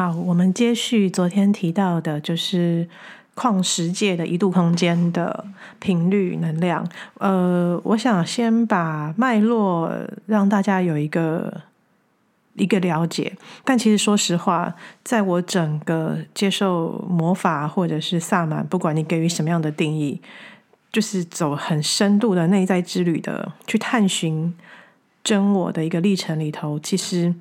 [0.00, 2.88] 好，我们接续昨天提到的，就是
[3.34, 5.44] 旷时界的一度空间的
[5.78, 6.88] 频率能量。
[7.18, 9.92] 呃，我想先把脉络
[10.24, 11.52] 让大家有一个
[12.54, 13.36] 一个了解。
[13.62, 14.74] 但其实说实话，
[15.04, 20.18] 在我整个接受魔法或者是萨满，不管你给予什么样的定义，
[20.90, 24.54] 就是走很深度的内在之旅的去探寻
[25.22, 27.34] 真我的一个历程里头，其实。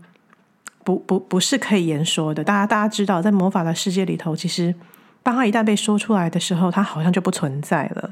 [0.90, 4.74] 不不不是可以言说的，大家大家知道，在魔法的世界里头，其实
[5.22, 8.12] 当它一旦被说出来的时候，它好像就不存在了。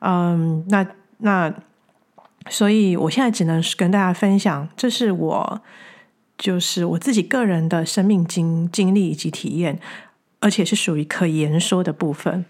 [0.00, 0.84] 嗯，那
[1.18, 1.54] 那，
[2.48, 5.62] 所以我现在只能跟大家分享，这是我
[6.36, 9.78] 就是我自己个人的生命经经历以及体验，
[10.40, 12.44] 而且是属于可言说的部分。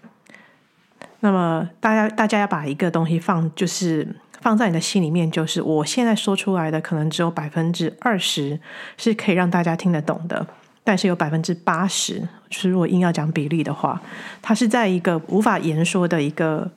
[1.21, 4.17] 那么，大家大家要把一个东西放，就是。
[4.41, 8.59] 放在你的心里面，就是我现在说出来的，可能只有百分之二十
[8.97, 10.47] 是可以让大家听得懂的，
[10.85, 14.01] 但是有百分之八十，就是如果硬要讲比例的话，
[14.41, 16.71] 它是在一个无法言说的一个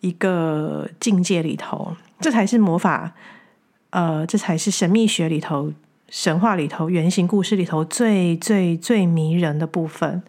[0.00, 3.12] 一个境界里头，这才是魔法，
[3.90, 5.72] 呃，这才是神秘学里头、
[6.08, 10.22] 神话里头、原型故事里头最最最迷人的部分，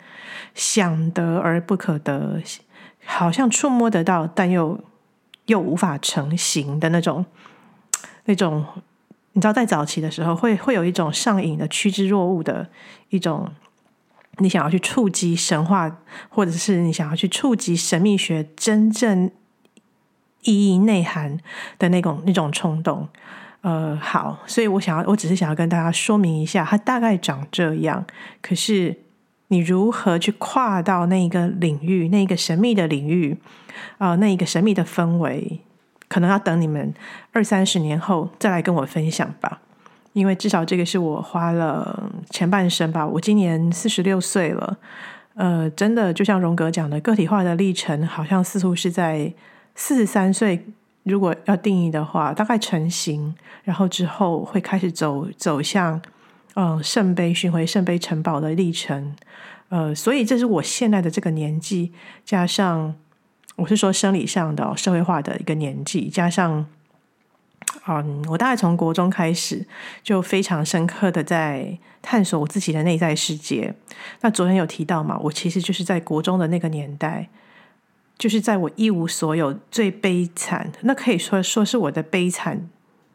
[0.56, 2.42] 想得而不可得，
[3.06, 4.80] 好像触摸得到，但又。
[5.50, 7.26] 又无法成型的那种，
[8.26, 8.66] 那种，
[9.34, 12.68] 你知道，在早期的时候，会会有一种上瘾的趋之若鹜的
[13.10, 13.52] 一种，
[14.38, 15.98] 你想要去触及神话，
[16.30, 19.30] 或者是你想要去触及神秘学真正
[20.44, 21.38] 意义内涵
[21.78, 23.10] 的那种那种冲动。
[23.62, 28.06] 呃，好，所以我想要，我只是想要跟大家说明一下，它大概长这样。
[28.42, 28.98] 可是
[29.50, 33.38] 你如何去跨到那一个领域，那一个神秘的领域？
[33.98, 35.60] 啊、呃，那一个神秘的氛围，
[36.08, 36.94] 可能要等你们
[37.32, 39.62] 二三十年后再来跟我分享吧。
[40.14, 43.06] 因为至少这个是我花了前半生吧。
[43.06, 44.78] 我今年四十六岁了，
[45.36, 49.32] 呃，真的就像荣格讲的，个体化的历程好像似乎是在
[49.76, 50.66] 四十三岁。
[51.04, 56.00] 如果要定义的话，大概成型，然后之后会开始走走向
[56.56, 59.16] 嗯、圣杯寻回圣杯城堡的历程。
[59.70, 61.94] 呃，所以这是我现在的这个年纪，
[62.24, 62.96] 加上。
[63.56, 66.66] 我是说生理上的社会化的一个年纪，加上，
[67.86, 69.68] 嗯，我大概从国中开始
[70.02, 73.76] 就非常深刻的在探索我自己的内在世界。
[74.22, 77.28] 那昨天有提到嘛，我其实就是在国中的那个年代，
[78.18, 82.70] 就是在我一无所有、最悲惨，那可以说说是我的悲惨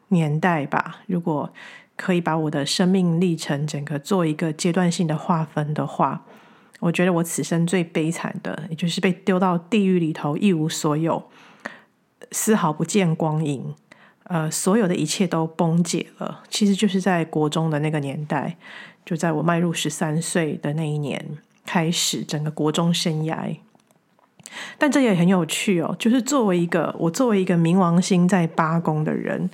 [0.08, 1.00] 年代吧。
[1.06, 1.50] 如果
[1.96, 6.26] 可以把我的生命历程整个做一个阶段性的划分的话。
[6.80, 11.30] 我觉得我此生最悲惨的，也就是被丢到地狱里头，一无所有，
[12.30, 13.74] 丝毫不见光影，
[14.24, 16.42] 呃，所有的一切都崩解了。
[16.50, 18.56] 其实就是在国中的那个年代，
[19.04, 23.56] 就在我迈入十三岁的那一年开始，整个国中生涯。
[24.76, 29.48] 但这也很有趣哦，就是作为一个我作为一个冥王星在八宫的人。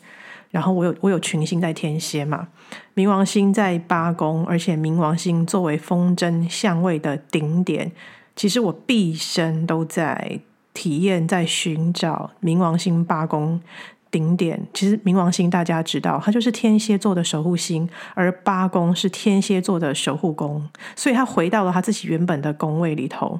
[0.51, 2.49] 然后我有我有群星在天蝎嘛，
[2.95, 7.93] 冥王星在八宫，而且冥王星作为风筝相位的顶点，
[8.35, 10.41] 其实我毕生都在
[10.75, 13.61] 体验，在寻找冥王星八宫
[14.11, 14.67] 顶点。
[14.75, 23.39] 其实冥王星大家知道，它就是天蝎座的守护星，而八宫是天蝎座的守护宫，所以他回到了他自己原本的宫位里头。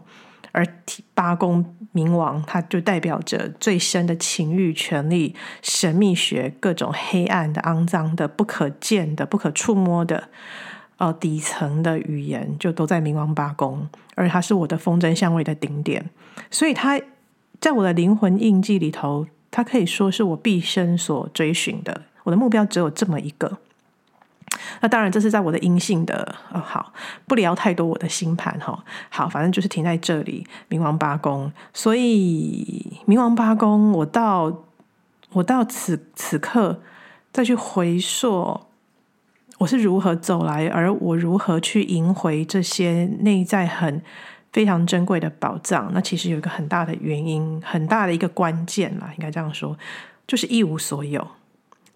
[0.53, 0.67] 而
[1.15, 10.29] 八宫冥王，它就代表着最深的情欲、权力、神秘学、各种黑暗的、肮脏的、不可见的、不可触摸的，
[10.99, 13.89] 呃，底层的语言，就都在冥王八宫。
[14.15, 16.11] 而它是我的风筝相位的顶点，
[16.51, 17.01] 所以它
[17.61, 22.03] 在我的灵魂印记里头，它可以说是我毕生所追寻的。
[22.25, 23.59] 我的目标只有这么一个。
[24.81, 26.61] 那当然，这是在我的阴性的哦。
[26.61, 26.93] 好，
[27.27, 28.83] 不聊太多我的星盘哈。
[29.09, 31.53] 好，反正就是停在这里，冥王八宫。
[31.73, 34.65] 所以冥王八宫，我到
[35.33, 36.81] 我到此此刻
[37.33, 38.61] 再去回溯，
[39.59, 44.03] 我是如何走来，而我如何去赢回这些内在很
[44.53, 45.91] 非常珍贵的宝藏。
[45.93, 49.77] 那其实有一个很大的原因，很大的一个关键啦，应该这样说，
[50.27, 51.27] 就是一无所有。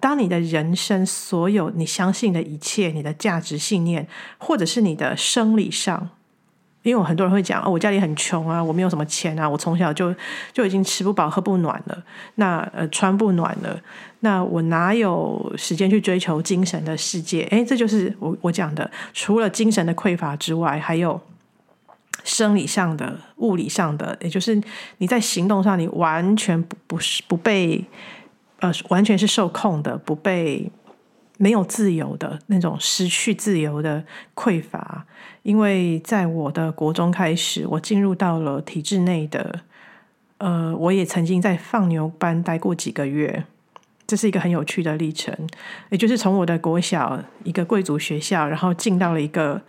[0.05, 4.07] 当你的人生所有你相信的一切，你的价值信念，
[4.37, 6.11] 或者是你的生理上，
[6.83, 10.15] 因为我很多人会讲哦，我家里很穷啊，我没有什么钱啊，我从小就
[10.53, 12.05] 就已经吃不饱喝不暖了，
[12.35, 13.81] 那呃穿不暖了，
[14.21, 17.45] 那我哪有时间去追求精神的世界？
[17.45, 21.19] 诶，这就是我我讲的，除了精神的匮乏之外，还有
[22.25, 24.61] 生理上的、物理上的，也就是
[24.99, 27.83] 你在行动上，你完全不不是不被。
[28.65, 30.71] 呃，完全是受控的，不被
[31.37, 34.03] 没有自由的那种失去自由的
[34.35, 35.05] 匮乏。
[35.43, 39.61] 因为在我的国中开始，我进入到了体制内的，
[40.39, 43.45] 呃，我也曾经在放牛班待过几个月，
[44.07, 45.37] 这是一个很有趣的历程。
[45.91, 49.61] 也就是从我的国小一个贵族学校，然后进到了一个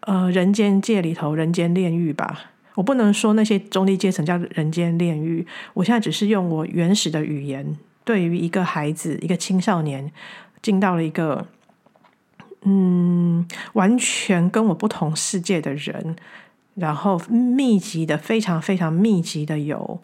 [0.00, 2.50] 呃人间界里头，人间炼狱吧。
[2.74, 7.76] 我不能说那些中低阶层叫人间炼狱，我现在只是用我原始的语言，
[8.08, 10.10] 对于一个孩子、一个青少年，
[10.62, 11.46] 进到了一个
[12.62, 16.16] 嗯，完全跟我不同世界的人，
[16.76, 20.00] 然后密集的、非常非常密集的有，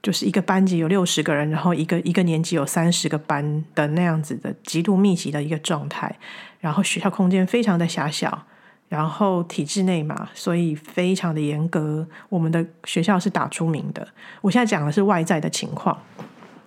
[0.00, 6.16] 就是一个班级有六十个人，然后一个一个年级有三十个班的那样子的极度密集的一个状态，
[6.60, 8.46] 然后学校空间非常的狭小。
[8.88, 12.04] 然后体制内嘛，所以非常的严格。
[12.28, 14.04] 我们的学校是打出名的。
[14.40, 15.96] 我现在讲的是外在的情况，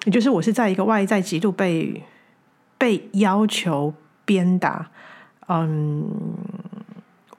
[0.06, 2.04] 也就是我是在一个外在极度被
[2.78, 3.94] 被要求
[4.26, 4.90] 鞭打，
[5.48, 6.06] 嗯，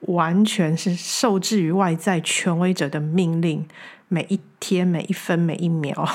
[0.01, 3.67] 完全是受制于外在权威者的命令，
[4.09, 6.09] 每一天、每一分、每一秒，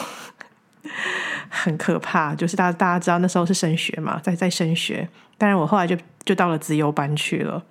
[1.49, 2.33] 很可怕。
[2.33, 5.07] 就是大大家知道那时候是升学嘛，在在升学，
[5.37, 7.63] 当然我后来就就到了资优班去了。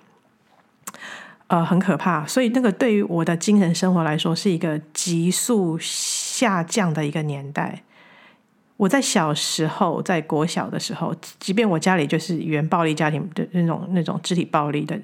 [1.48, 7.82] 呃，很可怕，所以那个对于我的精神生活来说，是一个急速下降的一个年代。
[8.78, 14.98] 我在小时候，在国小的时候，即便我家里就是语言暴力家庭的那种那种肢体暴力的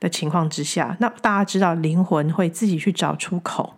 [0.00, 3.74] 的情况之下，那大家知道灵魂会自己去找出口。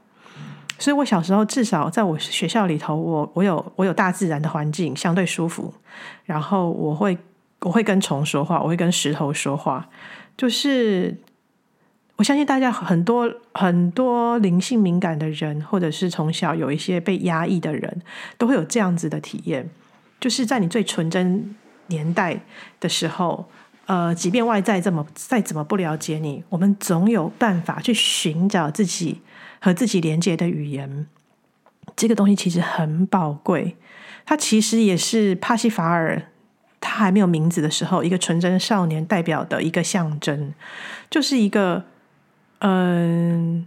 [0.78, 5.72] 所以我小时候至少在我学校里头，我我有我有大自然的环境，相对舒服。
[6.24, 7.16] 然后我会
[7.60, 9.88] 我会跟虫说话，我会跟石头说话，
[10.36, 11.16] 就是。
[12.18, 18.02] 我相信大家很多很多灵性敏感的人，或者是从小有一些被压抑的人，
[18.36, 19.70] 都会有这样子的体验，
[20.18, 21.54] 就是在你最纯真
[21.86, 22.40] 年代
[22.80, 23.48] 的时候，
[23.86, 29.20] 呃，即便外在这么再怎么不了解你，我们总有办法去寻找自己
[29.60, 31.06] 和自己连接的语言。
[31.94, 33.76] 这个东西其实很宝贵，
[34.26, 36.20] 它其实也是帕西法尔
[36.80, 40.52] 他还没有名字的时候，一个纯真少年代表的一个象征，
[41.08, 41.84] 就是一个。
[42.60, 43.66] 嗯，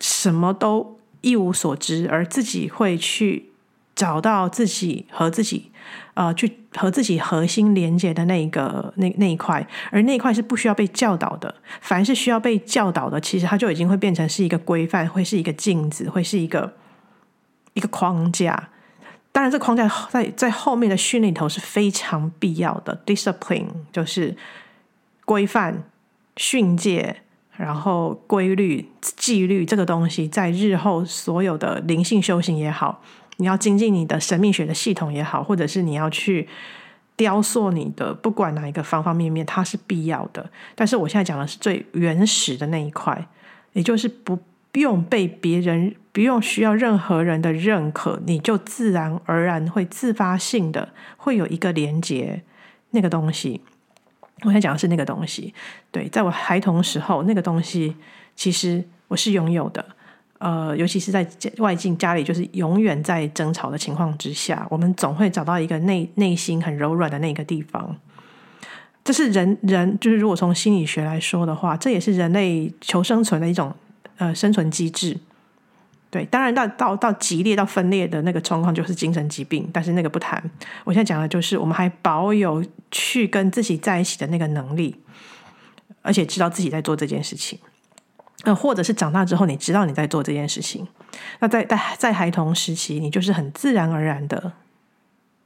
[0.00, 3.50] 什么都一无所知，而自己会去
[3.96, 5.72] 找到自己和自己，
[6.14, 11.52] 呃，去和自己核心连接的那一个那那一块，而那一块是不需要被教导的。
[11.80, 16.74] 凡是需要被教导的，其实它就已经会变成是一个规范，会是一个镜子，会是一个
[17.74, 18.68] 一个框架。
[19.32, 23.00] 当然，这框架在在后面的训练里头是非常必要的。
[23.04, 24.36] Discipline 就是
[25.24, 25.82] 规范
[26.36, 27.22] 训诫。
[27.58, 33.02] 然后规律、纪律这个东西，在日后所有的灵性修行也好，
[33.38, 36.48] 你要精进你的神秘学的系统也好，或者是你要去
[37.16, 40.48] 雕塑你的，不管哪一个方方面面，它是必要的。
[40.76, 43.26] 但是我现在讲的是最原始的那一块，
[43.72, 44.38] 也就是不
[44.74, 52.42] 用被别人、不用需要任何人的认可，你就自然而然会自发性的会有一个连接
[52.90, 53.62] 那个东西。
[54.42, 55.52] 我想讲的是那个东西，
[55.90, 57.94] 对，在我孩童时候，那个东西
[58.36, 59.84] 其实我是拥有的，
[60.38, 61.26] 呃，尤其是在
[61.58, 67.96] 外境家里，就是永远在争吵的情况之下，我们总会找到一个内内心很柔软的那个地方。
[69.02, 73.74] 这是人人，就是如果从心理学来说的话，这也是人类求生存的一种
[74.18, 75.16] 呃生存机制。
[76.10, 80.42] 对，当然到到到激烈到分裂的那个状况就是精神疾病，但是那个不谈。
[80.84, 84.96] 我现在讲的就是我们还保有去跟自己在一起的那个能力，
[86.00, 87.58] 而且知道自己在做这件事情。
[88.44, 90.86] 呃，或者是长大之后你知道你在做这件事情，
[91.40, 94.52] 那在在在孩童时期，你就是很自然而然的，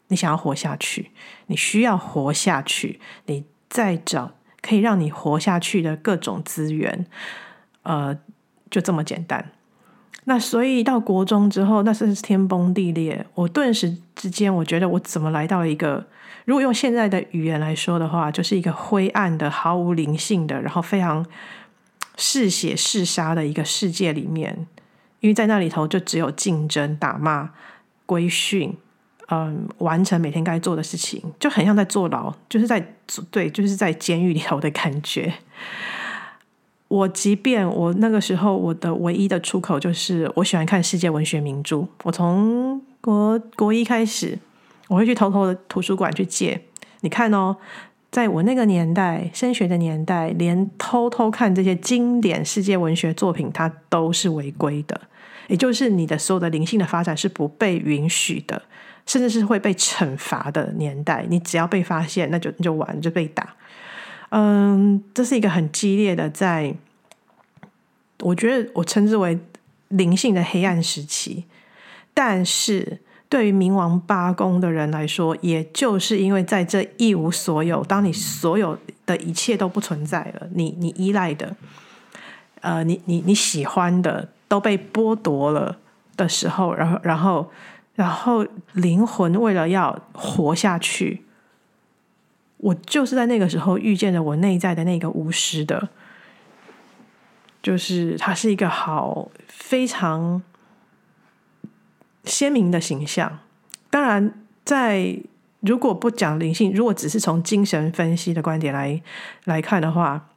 [0.08, 1.10] 你想要活下去，
[1.46, 7.06] 你需要活下去，你再找可以让你活下去的各种资源，
[7.82, 8.16] 呃，
[8.70, 9.50] 就这么简单。
[10.24, 13.26] 那所以到国中之后，那是天崩地裂。
[13.34, 16.06] 我顿时之间，我觉得我怎么来到一个，
[16.44, 21.26] 如果用现在的语言来说的话，就是一个灰暗的、毫无灵性的，然后非常
[22.16, 24.66] 嗜血嗜杀的一个世界里面。
[25.18, 27.50] 因为在那里头就只有竞争、打骂、
[28.06, 28.76] 规训，
[29.28, 32.94] 嗯，完成每天该做的事情，就很像在坐牢，就是在
[33.30, 35.32] 对，就是在监狱里头的感觉。
[36.92, 41.86] 我即便我那个时候我的唯一的出口就是我喜欢看世界文学名著。
[42.02, 44.38] 我从国国一开始，
[44.88, 46.60] 我会去偷偷的图书馆去借。
[47.00, 47.56] 你看哦，
[48.10, 55.00] 在我那个年代，升学的年代，连偷偷看这些经典世界文学作品，它都是违规的。
[55.48, 58.60] 也就是你的所有的灵性的发展是不被允许的。
[59.04, 61.26] 甚至是会被惩罚的年代。
[61.28, 63.56] 你只要被发现，那就就完，就被打。
[64.34, 66.74] 嗯，这是一个很激烈的在，
[68.20, 69.38] 我觉得我称之为
[69.88, 71.44] 灵性的黑暗时期。
[72.14, 81.54] 但是对于冥王八宫的人来说，也就是因为在这一无所有，当你所有的一切都不存在了，你你依赖的，
[82.62, 85.76] 呃，你你你喜欢的都被剥夺了
[86.16, 87.50] 的时候，然后然后
[87.94, 91.22] 然后灵魂为了要活下去。
[92.62, 95.88] 我就是在那个时候遇见了我内在的那个无师的，
[97.60, 100.40] 就是他是一个好非常
[102.22, 103.40] 鲜明的形象。
[103.90, 104.32] 当然，
[104.64, 105.18] 在
[105.58, 109.02] 如果不讲灵性，如果只是从精神分析的观点来
[109.42, 110.28] 来看的话，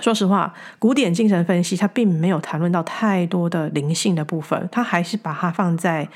[0.00, 6.08] 说实话，古典精神分析它并没有谈论到太多的灵性的部分，它还是把它放在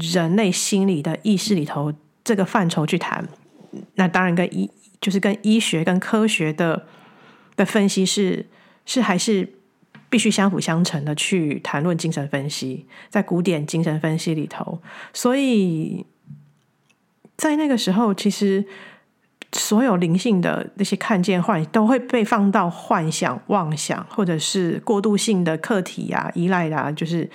[0.00, 1.92] 人类心理的意识里头
[2.24, 3.28] 这个范畴去谈。
[3.94, 6.86] 那当然，跟医就是跟医学跟科学的
[7.56, 8.46] 的分析是
[8.84, 9.54] 是还是
[10.08, 14.80] 必须相辅相成的去谈论精神分析，在古典精神分析里头，
[15.12, 16.06] 所以
[17.36, 18.64] 在那个时候，其实。
[19.56, 27.30] 所有灵性的那些看见幻都会被放到幻想、妄想，或者是过渡性的客体啊、依赖啊，就是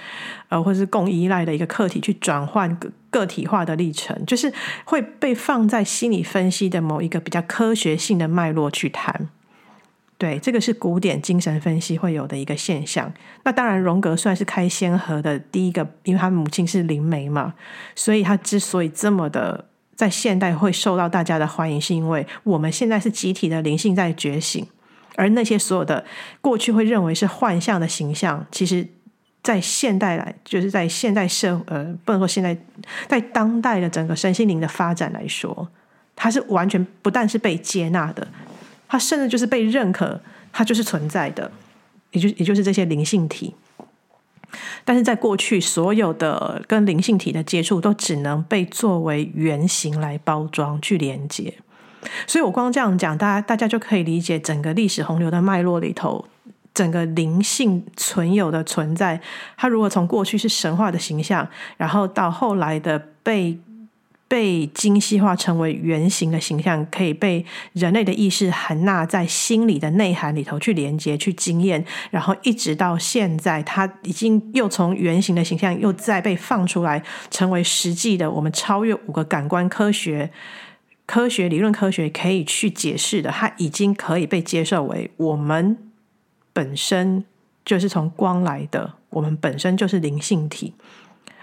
[0.49, 9.29] 呃，或者是共依赖的一个客体去转换个个体化的历程，就是会被放在心理分析的某一个比较科学性的脉络去谈。
[10.17, 13.13] 对，这个是古典精神分析会有的一个现象。
[13.43, 17.53] 那当然，荣格算是开先河的第一个，因为他母亲是灵媒嘛，
[17.95, 19.68] 所以他之所以这么的。
[19.99, 24.65] 在现代会受到大家的欢迎，是因为我们现在是集体的灵性在觉醒，
[25.17, 26.05] 而那些所有的
[26.39, 28.87] 过去会认为是幻象的形象，其实，
[29.43, 32.57] 在现代来，就是在现代社呃，不能说现在，
[33.09, 35.67] 在当代的整个身心灵的发展来说，
[36.15, 38.25] 它是完全不但是被接纳的，
[38.87, 40.21] 它甚至就是被认可，
[40.53, 41.51] 它就是存在的，
[42.11, 43.53] 也就也就是这些灵性体。
[44.85, 51.53] 但是在过去，所有的跟灵性体的接触都只能被作为原型来包装、去连接。
[52.27, 56.25] 所以我光这样讲，大家大家就可以理解整个历史洪流的脉络里头，
[56.73, 59.21] 整个灵性存有的存在，
[59.57, 63.59] 它如果从过去是神话的形象，然后到后来的被。
[64.29, 67.43] 被精细化成为原型的形象，可以被
[67.73, 78.29] 人类的意识含纳在心理的内涵里头去连接、去经验，然后一直到现在，它已经又从原型的形象又再被放出来，成为实际的。
[78.29, 80.29] 我们超越五个感官科学、
[81.07, 85.75] 科学理论、科学可以去解释的，它已经可以被接受为我们
[86.53, 87.25] 本身
[87.65, 90.75] 就是从光来的，我们本身就是灵性体。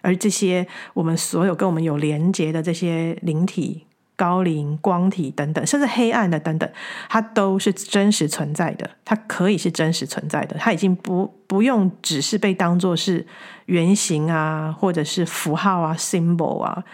[0.07, 3.85] 而这些我们所有跟我们有连接的这些灵体、
[4.15, 6.71] 高灵、光体等等，甚至黑暗的等等，
[7.09, 8.89] 它都是真实存在的。
[9.05, 13.27] 它可以是真实存在的，它已经不不用只是被当作是
[13.67, 16.85] 原型啊，或者是符号啊、symbol 啊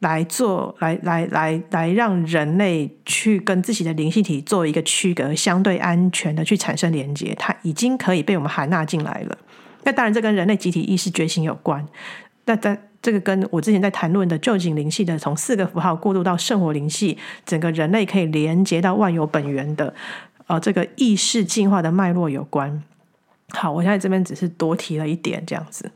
[0.00, 7.34] 来做，来来来来让人类去跟自己的灵性体做一个区隔，相对安全的去产生连接。
[7.38, 9.38] 它已经可以被我们含纳进来了。
[9.84, 11.84] 那当然，这跟人类集体意识觉醒有关。
[12.44, 19.92] 那但这个跟我之前在谈论的旧景灵系的从四个符号过渡到圣火灵系，整个人类可以连接到万有本源的，
[20.46, 22.82] 呃，这个意识进化的脉络有关。
[23.50, 25.90] 好，我现在这边只是多提了一点这样子，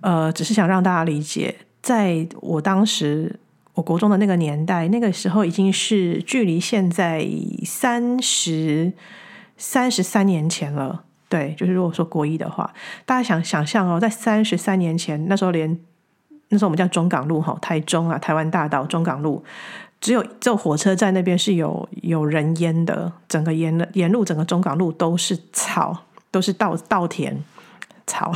[0.00, 3.38] 呃，只是想让大家理解，在我当时
[3.74, 7.26] 我国中的那个年代，那个时候已经是距离现在
[7.64, 8.92] 三十
[9.56, 11.04] 三十三年前了。
[11.30, 12.68] 对，就是如果说国一的话，
[13.06, 15.78] 大家想想象哦，在三十三年前，那时候连
[16.48, 19.44] 那时候我们叫中港路哈，台中啊，台湾大道中港路，
[20.00, 25.96] 只有这火车站那边是有有人烟的，整个沿沿路整个中港路都是草，
[26.32, 27.40] 都是稻稻田
[28.08, 28.32] 草，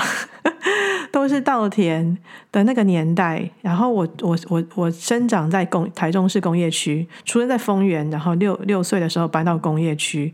[1.10, 2.16] 都是稻田
[2.52, 3.50] 的那个年代。
[3.60, 10.32] 然后我我我我生长在工台中市工业区，出生在丰原，然后六六岁的时候搬到工业区。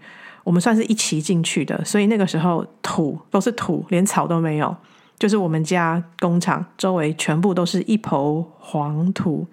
[0.50, 4.76] 我们算是一起进去的，所以那个时候土都是土，连草都没有。
[5.16, 9.46] 就是我们家工厂周围全部都是一抔黄土，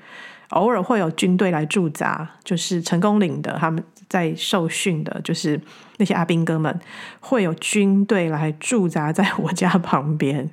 [0.50, 5.62] 偶尔会有军队来驻扎，就是成功岭的他们在受训的，就是
[5.98, 6.80] 那些阿兵哥们
[7.20, 10.50] 会有军队来驻扎在我家旁边。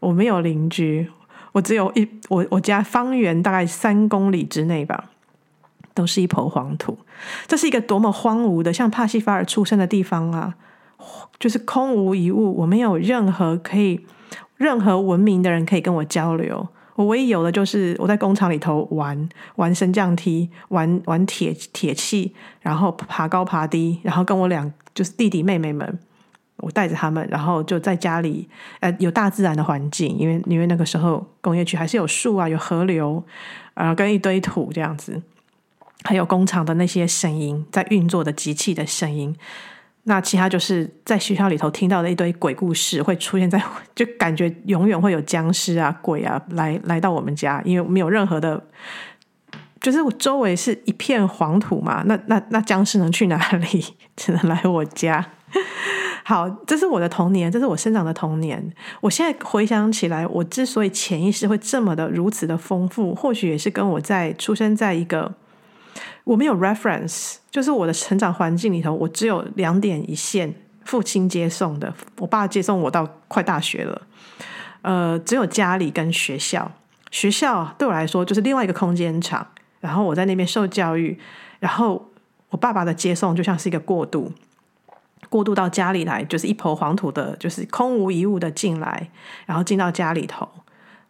[0.00, 1.10] 我没有邻居，
[1.52, 5.12] 我只有一我我家方圆大概三公里之内吧。
[5.98, 6.96] 都是一抔黄土，
[7.48, 10.54] 这是一个多么荒芜的，像帕西法尔出生的地方啊，
[11.40, 14.06] 就是空无一物，我没有任何可以、
[14.56, 25.98] 任何文明的人可以跟我交流，我唯一有的就是我在工厂里头玩玩升降梯，玩玩铁铁器，然后爬高爬低，然后跟我两就是弟弟妹妹们，
[26.58, 33.24] 我带着他们，然后就在家里，呃，有大自然的环境，因为因为那个时候工业区还是有树啊，有河流，
[33.74, 35.22] 啊、呃，跟一堆土这样子，
[36.08, 39.36] 还有工厂的那些声音，在运作的机器的声音。
[40.04, 43.62] 那其他就是在学校里头听到的一堆鬼故事，会出现在，
[43.94, 48.64] 就感觉永远会有僵尸啊、鬼啊来来到我们家，因为没有任何的，
[49.82, 53.84] 就是我周围是一片黄土嘛，那那那僵尸能去哪里？
[54.16, 55.32] 只能来我家。
[56.24, 58.72] 好，这是我的童年，这是我生长的童年。
[59.02, 65.34] 我现在回想起来，我之所以潜意识会这么的如此的丰富，或许也是跟我在出生在一个。
[66.28, 70.54] 我没有 reference，就是我的成长环境里头，我只有两点一线：
[70.84, 74.02] 父亲接送的，我爸接送我到快大学了。
[74.82, 76.70] 呃，只有家里跟学校，
[77.10, 79.46] 学校对我来说就是另外一个空间场，
[79.80, 81.18] 然后我在那边受教育，
[81.60, 82.10] 然后
[82.50, 84.30] 我爸爸的接送就像是一个过渡，
[85.30, 89.10] 过渡到家里来，就是一抔黄土的，就是空无一物的进来，
[89.46, 90.46] 然后进到家里头。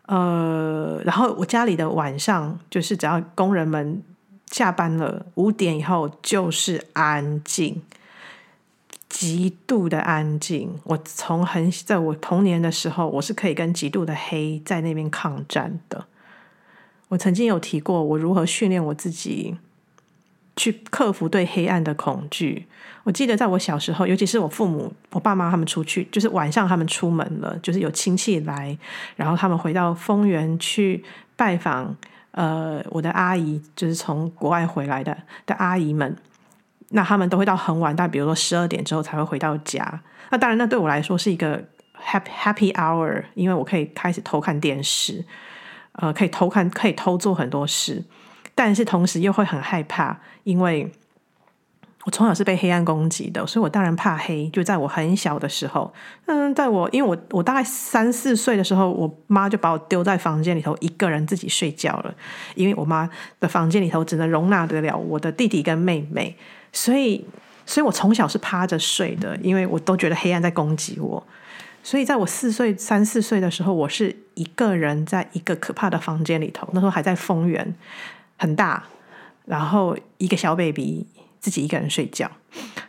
[0.06, 4.00] 呃，然后我家里的晚上就是只要工人们。
[4.50, 7.82] 下班了，五点以后就是安静，
[9.08, 10.78] 极度的安静。
[10.84, 16.06] 我从很在我童年的时候，我是可以跟极度的黑在那边抗战的。
[17.08, 19.56] 我曾经有提过，我如何训练我自己
[20.56, 22.66] 去克服对黑暗的恐惧。
[23.04, 28.76] 我记得在我小时候，尤其是我父母、我爸妈他们出去，就是晚上他们出门了，就是有亲戚来，
[29.16, 31.04] 然后他们回到丰原去
[31.36, 31.94] 拜访。
[32.32, 35.16] 呃，我的阿姨就是从国外回来的
[35.46, 36.16] 的阿姨们，
[36.90, 40.00] 那他们都会到很晚，但比如说十二点之后才会回到家。
[40.30, 41.62] 那当然，那对我来说是一个
[42.00, 45.24] happy happy hour，因为我可以开始偷看电视，
[45.92, 48.04] 呃，可以偷看，可以偷做很多事，
[48.54, 50.92] 但是同时又会很害怕，因为。
[52.08, 54.48] 我从小是被黑暗攻击的，所以我当然怕黑。
[54.48, 55.92] 就在我很小的时候，
[56.24, 62.14] 嗯，在我因为我我大概三四岁的时候，我妈就把我丢在房间里头，一个人自己睡觉了。
[62.54, 63.06] 因为我妈
[63.40, 66.34] 的房间里头只能容纳得了我的弟弟跟妹妹，
[66.72, 67.22] 所以，
[67.66, 71.22] 所以我从小是趴着睡的，因为我都觉得黑暗在攻击我。
[71.82, 77.74] 所以在我四岁、三四岁的时候，我是一个人在一个可怕的房间里头，那时候还在丰原，
[78.38, 78.82] 很大，
[79.44, 81.06] 然后一个小 baby。
[81.40, 82.30] 自己一个人睡觉，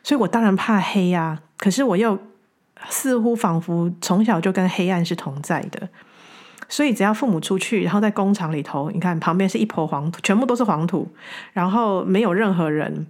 [0.03, 1.41] 所以我当然怕黑呀、啊。
[1.57, 2.17] 可是我又
[2.89, 5.89] 似乎仿佛从小就跟黑暗是同在的，
[6.67, 11.11] 所以只要父母出去，然后在工厂里头，你看旁边是一坨黄土，全部都是黄土，
[11.51, 13.07] 然后没有任何人。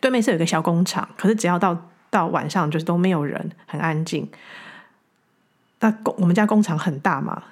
[0.00, 1.76] 对面是有一个小工厂，可是只要到
[2.10, 4.28] 到晚上，就是都没有人，很安静。
[5.80, 7.42] 那工我们家工厂很大嘛，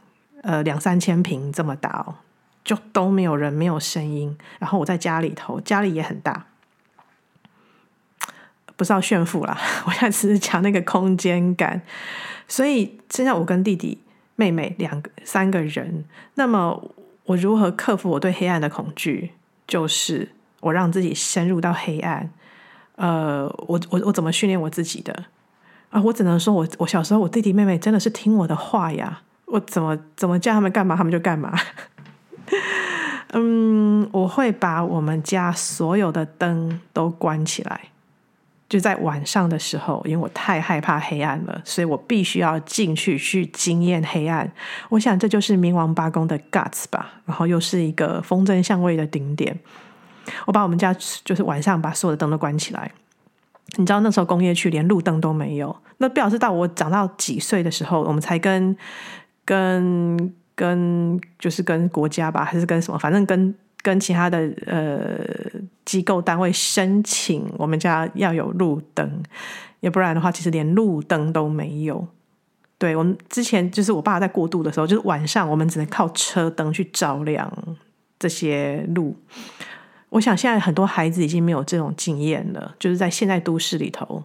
[0.43, 2.17] 呃，两三千平这么大哦，
[2.65, 4.37] 就都没有人，没有声音。
[4.59, 6.47] 然后我在家里头，家里也很大。
[8.77, 11.81] 不是要炫富啦， 我现在只是讲那个空间感。
[12.47, 13.99] 所以现在我跟弟弟、
[14.37, 16.91] 妹妹两个、三个人，那么
[17.25, 19.33] 我如何克服我对黑暗的恐惧？
[19.67, 20.29] 就是
[20.61, 22.31] 我让自己深入到黑暗。
[22.95, 25.25] 呃，我我我怎么训练我自己的？
[25.91, 31.53] 啊，我只能说我我小时候我弟弟妹妹真的是听我的话呀，我怎么怎么叫他们干嘛，他们就干嘛。
[33.33, 37.81] 嗯，我会把我们家所有的灯都关起来。
[38.69, 44.51] 就在晚上的时候，因为我太害怕黑暗了，所以我必须要进去去经验黑暗。
[44.89, 49.57] 我想这就是冥王八公的 guts 吧，然后又是一个封正相位的顶点。
[50.47, 50.93] 我把我们家
[51.25, 52.91] 就是晚上把所有的灯都关起来。
[53.77, 58.77] 你知道那时候工业区连路灯都没有，那表示到我长到几岁的时候，我们才跟
[59.45, 63.55] 跟跟就是跟国家吧，还是跟什么，反正跟。
[63.83, 69.23] 跟其他的呃机构单位申请，我们家要有路灯，
[69.81, 72.07] 要不然的话，其实连路灯都没有。
[72.77, 77.51] 对，我们之前就是我爸在过渡的时候，就是晚上我们只能靠车灯去照亮
[78.19, 79.17] 这些路。
[80.11, 84.23] 我想现在很多孩子已经没有这种经验了，就是在现在都市里头，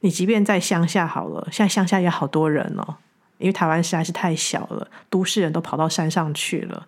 [0.00, 2.96] 你即便在乡下好了，现在乡下也好多人哦。
[3.38, 6.86] 因为台湾实在是太小了，都市人都跑到山上去了。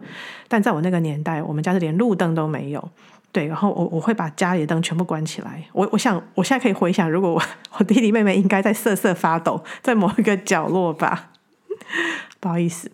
[0.48, 2.90] 但在我那个年代，我们家是连路灯都没有。
[3.30, 5.62] 对，然后我我会把家里的灯全部关起来。
[5.72, 7.42] 我我想，我现在可以回想，如果我
[7.78, 11.30] 我弟弟妹妹应该在瑟瑟发抖，在某一个角落吧。
[12.40, 12.90] 不好意思，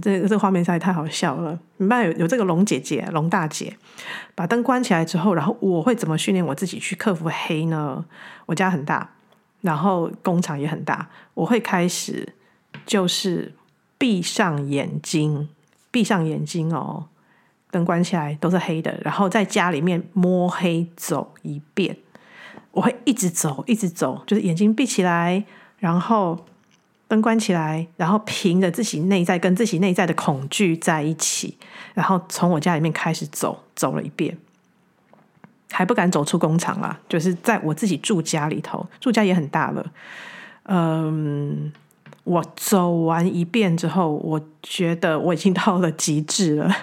[0.00, 1.58] 这这个画面实在太好笑了。
[1.76, 3.76] 明白有有这个龙姐姐、龙大姐，
[4.34, 8.04] 把灯关起来之后，然后我会怎么训练我自己去克服黑呢？
[8.46, 9.10] 我家很大。
[9.62, 12.34] 然后工厂也很大，我会开始
[12.84, 13.54] 就是
[13.96, 15.48] 闭上眼睛，
[15.92, 17.06] 闭上眼睛哦，
[17.72, 21.96] 灯关起来都是黑的，然后在家里面摸黑走一遍。
[22.70, 25.44] 我会一直走，一直走，就是眼睛闭起来，
[25.78, 26.46] 然后
[27.08, 31.58] 灯关起来，然后凭着自己内在跟自己内在的恐惧在一起，
[31.92, 34.38] 然后从我家里面开始走，走了一遍，
[35.70, 39.92] 还不敢走出工厂啦，就是在我自己住家里头，住家也很大了。
[40.64, 41.72] 嗯，
[42.24, 46.74] 我走完一遍之后，我觉得我已经到了极致了，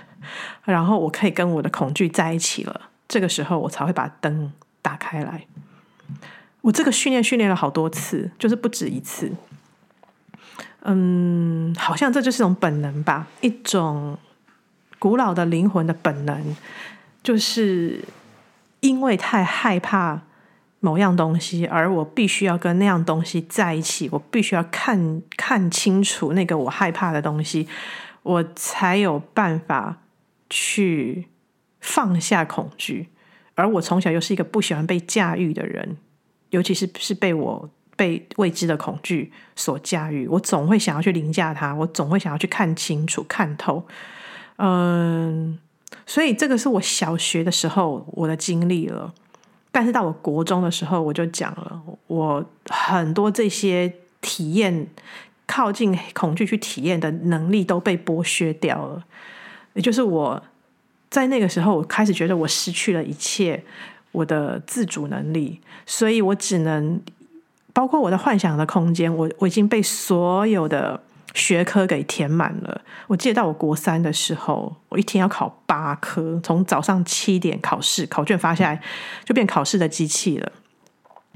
[0.63, 4.51] 然后我可以跟我的恐惧在一起了，这个时候我才会把灯
[4.81, 5.45] 打开来。
[6.61, 9.31] 我这个训练训练了好多次，就是不止一次。
[10.81, 14.17] 嗯，好像这就是一种本能吧，一种
[14.97, 16.55] 古老的灵魂的本能，
[17.21, 18.03] 就是
[18.79, 20.21] 因为太害怕
[20.79, 27.67] 某样东西，而我必须要跟那样东西在一起，我必须要看看清楚那个我害怕的东西，
[28.23, 29.97] 我才有办法
[30.49, 31.27] 去
[31.79, 33.09] 放下恐惧。
[33.55, 35.97] 而我从小又是一个不喜欢被驾驭的人。
[36.51, 43.85] 尤其是是被我被未知的恐惧所驾驭，我总会想要去凌驾它，我总会想要去看清楚、看透。
[44.55, 45.59] 嗯，
[46.07, 49.13] 所以这个是我小学的时候我的经历了，
[49.71, 54.87] 但是到我国中的时候，我就讲了，我很多这些体验、
[55.45, 59.05] 靠近恐惧去体验的能力都被剥削掉了。
[59.79, 60.43] 也就是我
[61.09, 63.63] 在那个时候，我开始觉得我失去了一切。
[64.11, 66.99] 我的自主能力，所以我只能
[67.73, 70.99] 包括我的幻想的空间，我我已经被所有的
[71.35, 72.81] 学科给填满了。
[73.05, 78.81] 我记得到我国三的时候，我一天要考八科，从早上七点考试，考卷发下来
[79.23, 80.51] 就变考试的机器了，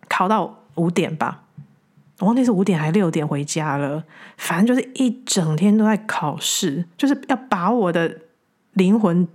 [0.09, 1.43] 考到五点吧，
[2.17, 4.03] 我忘记是五点还是六点回家了，
[4.37, 8.17] 反正就是一整天都在考试，就是要把我的
[8.73, 9.27] 灵魂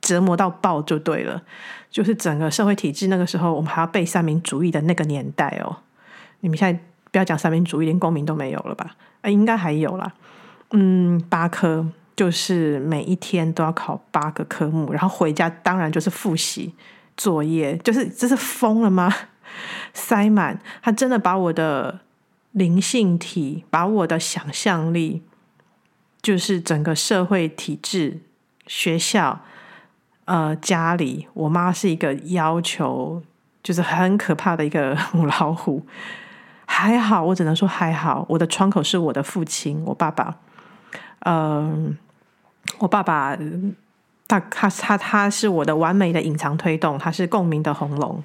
[0.00, 1.42] 折磨到爆就对了。
[1.90, 5.78] 就是整个社会体制，那个时候我们还要背三民主义的那个年代哦。
[6.40, 6.78] 你们现在
[7.10, 8.94] 不要讲三民主义，连公民都没有了吧？
[9.22, 10.12] 啊，应该还有啦。
[10.72, 16.74] 嗯，八科就是每一天都要考八个科目，然后回家当然就是复习
[17.16, 19.12] 作业，就是这是疯了吗？
[19.94, 22.00] 塞满，他真的把我的
[22.52, 25.22] 灵性体，把我的想象力，
[26.20, 28.20] 就是整个社会体制、
[28.68, 29.40] 学校。
[30.30, 33.22] 呃，家里我妈是一个要求
[33.62, 35.82] 就是很可怕的一个母老虎，
[36.66, 38.26] 还好，我只能说还好。
[38.28, 40.36] 我的窗口是我的父亲，我爸爸。
[41.20, 41.96] 嗯、
[42.76, 43.34] 我爸爸
[44.26, 48.22] 他他他他是我的完美的隐藏推动，他是共鸣的红龙，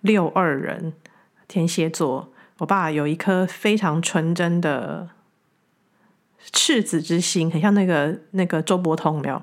[0.00, 0.92] 六二人，
[1.46, 2.28] 天蝎座。
[2.58, 5.10] 我爸有一颗非常纯真的
[6.50, 9.40] 赤子之心，很像那个那个周伯通，没有？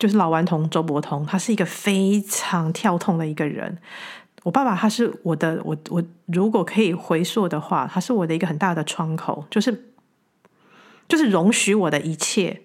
[0.00, 3.76] 就是老顽童周伯通，他是一个非常跳痛的一个人。
[4.42, 9.92] 我爸爸他是我的，我我如果可以回溯的话，他是我的一个很大的窗口，就是
[11.06, 12.62] 就是容许我的一切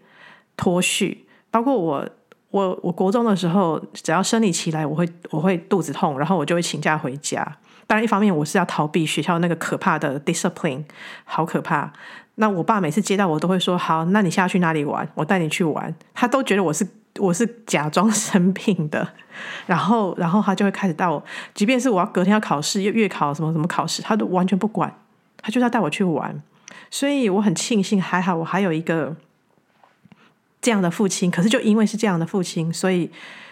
[0.55, 2.09] 脱序，包括我
[2.51, 7.43] 我我国中的时候，只要生理期来，我会我会肚子痛，然后我就会请假回家。
[7.85, 10.85] 当然，一方面我是要逃避学校那个可怕的 discipline，
[11.25, 11.91] 好可怕。
[12.35, 15.05] 那我爸每次接到我都会说：“好，那你现在去哪里玩？
[15.15, 16.87] 我带你去玩。”他都觉得我是。
[17.19, 19.07] 我是假装生病的，
[19.65, 21.23] 然后，然后他就会开始带我，
[21.53, 24.93] 即便是我要隔天要考试，月考什么什么考试，他都完全不管，
[25.41, 26.41] 他就是要带我去玩。
[26.91, 29.15] 所以我很庆幸，还好我还有一个
[30.61, 31.31] 这样的父亲。
[31.31, 33.09] 可是就因为是这样的父亲，所以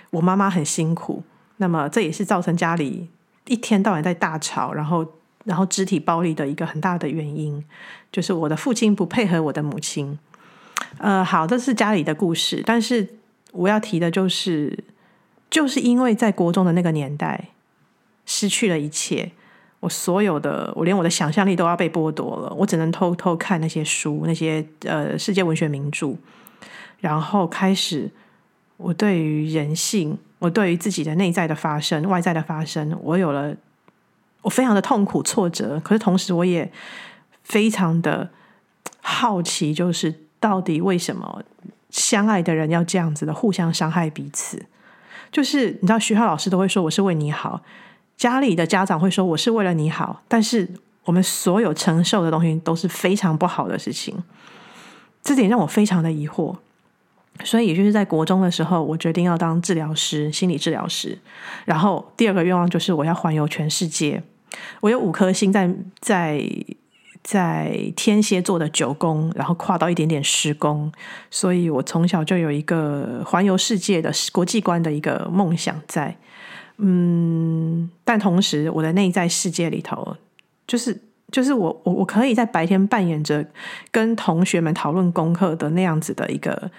[0.09, 1.23] 我妈妈很辛苦。
[1.57, 3.07] 那么这也是造成家里
[3.47, 5.05] 一天到晚在大吵，然后
[5.45, 7.63] 然后肢体暴力的一个很大的原因，
[8.11, 10.19] 就是我的父亲不配合我的母亲。
[10.97, 13.07] 呃，好，这是家里的故事，但是。
[13.53, 14.83] 我要提的就是，
[15.49, 17.49] 就是因为在国中的那个年代，
[18.25, 19.31] 失去了一切，
[19.79, 22.53] 我所有的，我连我的想象力都要被剥夺了。
[22.57, 26.15] 我只能偷偷看那些书，那些呃世界文学名著，
[26.99, 28.09] 然后开始，
[28.77, 33.55] 我对于人性，我对于自己的内在的发生、外在的发生，我有了，
[34.41, 35.79] 我非常的痛苦、挫折。
[35.83, 36.71] 可是同时，我也
[37.43, 38.31] 非常的
[39.01, 41.43] 好奇，就是到底为什么？
[41.93, 44.65] 相爱的人要这样子的互相伤害彼此，
[45.31, 47.61] 就是你知道，学校老师都会说我是为你好，
[48.17, 50.67] 家里的家长会说我是为了你好，但是
[51.05, 54.23] 我们所有承受的东西都是非常不好的事情，
[55.21, 56.55] 这点让我非常的疑惑。
[57.43, 61.17] 所以，也就是在国中的时候，我决定要当治疗师，心理治疗师。
[61.65, 64.21] 然后，第二个愿望就是我要环游全世界。
[64.81, 66.43] 我有五颗星在在
[67.23, 70.91] 在天蝎座的九宫，然后跨到一点点十宫，
[71.31, 76.17] 所以我从小就有一个环游世界的国际观的一个梦想在。
[76.77, 80.17] 嗯，但同时我的内在世界里头，
[80.67, 83.45] 就是就是我我我可以在白天扮演着
[83.89, 86.69] 跟同学们讨论功课的那样子的一个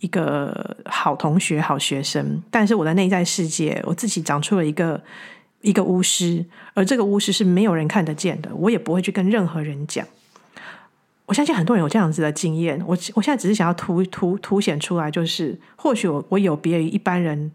[0.00, 5.00] 一个好同学、好学生，但是我的内在世界，我自己长出了一个。
[5.64, 10.06] 一个巫师，而这个巫师是没有人看得见的，我也不会去跟任何人讲。
[11.26, 12.78] 我相信很多人有这样子的经验。
[12.86, 17.50] 我我现在只是想要凸凸凸显出来，就是或许我我有别于一般人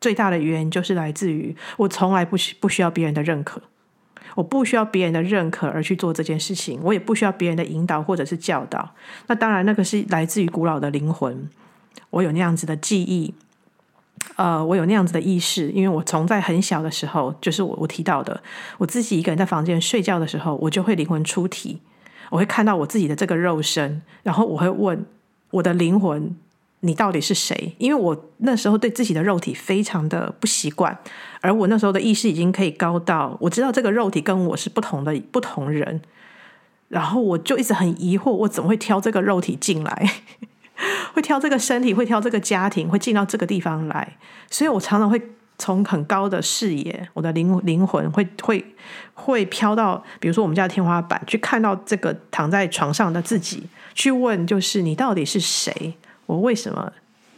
[0.00, 3.62] 最大的原因，就是来自于我从来不需不需要别人的认可，
[4.34, 8.90] 我不需要别人的认可而去做这件事情，我也不需要别人的引导或者是教导。
[9.28, 11.48] 那当然，那个是来自于古老的灵魂，
[12.10, 13.32] 我有那样子的记忆。
[14.36, 18.42] 呃，我有那样子的意识，因为我从在很小的时候，就是我我提到的，
[18.78, 21.80] 我自己一个人在房间睡觉的时候，我就会灵魂出体，
[22.30, 25.04] 我会看到我自己的这个肉身，然后我会问
[25.50, 26.34] 我的灵魂，
[26.80, 27.74] 你到底是谁？
[27.78, 30.98] 因为我那时候对自己的肉体非常的不习惯，
[31.40, 36.00] 而我那时候的意识已经可以高到我知道这个肉体跟我是不同的不同人，
[36.88, 40.12] 然后我就一直很疑惑，我怎么会挑这个肉体进来？
[41.12, 44.16] 会挑这个身体，会挑这个家庭，会进到这个地方来，
[44.50, 45.20] 所以我常常会
[45.58, 48.64] 从很高的视野，我的灵灵魂会会
[49.14, 53.62] 会飘到，比如说我们家的天花板，去看到这个躺在床上的自己，
[53.94, 55.94] 去问，就是你到底是谁？
[56.26, 56.92] 我为什么？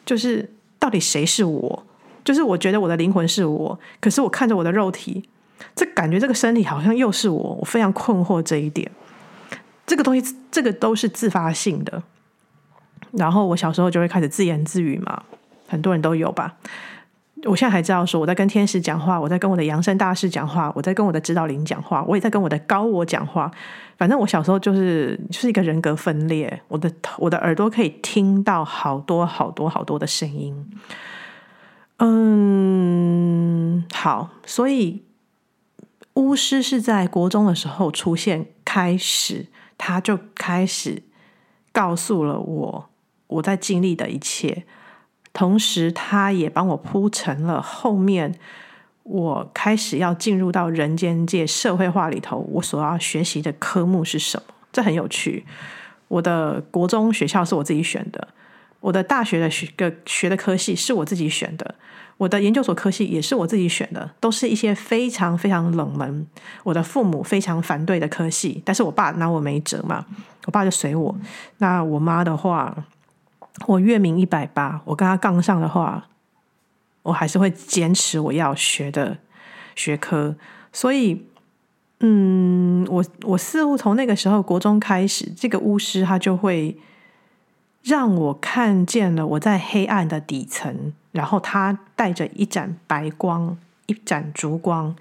[0.06, 1.87] 就是到底谁是我？
[2.24, 5.28] 就是我觉得我的灵魂是我，可是我看着我的肉体，
[5.74, 8.90] 这感觉这个身体好像又是我，我非常困惑这一点。
[9.87, 12.02] 这个东西，这个都是自发性的。
[13.16, 15.22] 然后我小时候就会开始自言自语嘛，
[15.66, 16.57] 很多人都有吧。
[17.46, 23.50] 我现在还知道说，我在跟天使讲话，我在跟我的扬升大师讲话，我在跟我的指导灵讲话，我也在跟我的高我讲话。
[23.98, 30.66] 反正我小时候就是就是一个人格分裂，我的我的耳朵可以听到好多好多好多的声音。
[31.98, 35.05] 嗯，好，所以
[36.14, 41.03] 巫师是在国中的时候出现，开始他就开始
[41.72, 42.88] 告诉了我。
[43.26, 44.64] 我在经历的一切，
[45.32, 48.38] 同时他也帮我铺成了后面
[49.02, 54.54] 我开始要进入到人间界社会化里头，我所要学习的科目是什么？
[54.72, 55.44] 这很有趣。
[56.08, 58.28] 我的国中学校是我自己选的，
[58.80, 61.74] 我的大学的学个学的科系是我自己选的，
[62.18, 66.26] 我的研究所科系也是我自己选的，都是一些非常非常冷门，
[66.62, 70.06] 我的父母非常反对的科系，但是我爸拿我没辙嘛，
[70.46, 71.16] 我爸就随我。
[71.58, 72.87] 那我妈的话。
[73.66, 76.08] 我月明一百八，我跟他杠上的话，
[77.02, 79.18] 我还是会坚持我要学的
[79.74, 80.36] 学科。
[80.72, 81.24] 所以，
[82.00, 86.76] 嗯，我我似乎从那个时候国中开始，这个巫师他就会
[87.82, 94.96] 让我看见了我在黑暗的底层，然后他带着一盏白光，一盏烛光，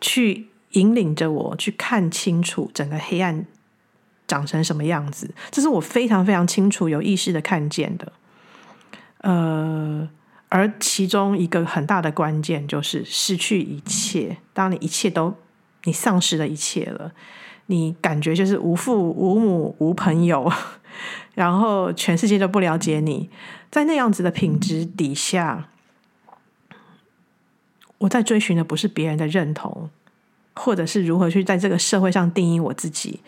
[0.00, 3.46] 去引领着我去看清楚整个黑暗。
[4.26, 5.30] 长成什么样子？
[5.50, 8.12] 这是我非常非常清楚、有意识的看见的。
[9.18, 10.08] 呃，
[10.48, 14.36] 而其中一个很大的关键就是失去一切。
[14.52, 15.34] 当你一切都
[15.84, 17.12] 你丧失了一切了，
[17.66, 20.50] 你感觉就是无父无母无朋友，
[21.34, 23.30] 然后全世界都不了解你。
[23.70, 25.68] 在那样子的品质底下，
[27.98, 29.90] 我在追寻的不是别人的认同，
[30.54, 33.20] 或者是如何去在这个社会上定义我自己。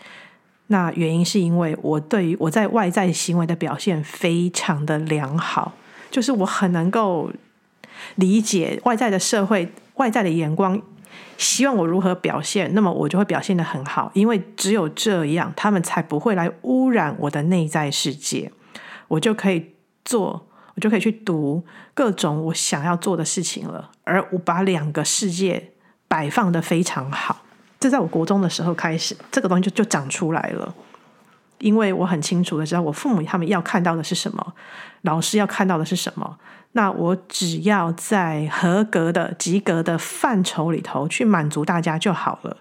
[0.69, 5.73] 那原因是因为我对于我在外在行为的表现非常的良好，
[6.11, 7.31] 就是我很能够
[8.17, 10.83] 理解外在的社会、外在的眼光，
[11.39, 18.51] 希望我如何表现，那么我就会表现得很好，因为只有这样，他们才不会来污染我的内在世界，
[19.09, 19.75] 我就可以
[20.05, 25.71] 做，我就可以去读各种我想要做的事情了，而我把两个世界
[26.09, 27.45] 摆放得非常好。
[27.87, 30.75] 这在我国中的时候开始，这个东西就就长出来了。
[31.59, 34.55] 因为我很清楚的知道，我父母他们要看到的是什么，
[35.03, 36.37] 老师要看到的是什么。
[36.73, 42.57] 那我只要在合格的、及格的范畴里头去满足大家就好了。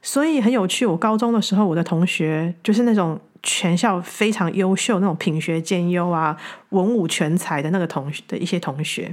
[0.00, 6.36] 所以很有趣，我高中的时候，我的同学就是那种全校非常优秀、那种品学兼优啊、
[6.68, 9.12] 文武全才的那个同学的一些同学。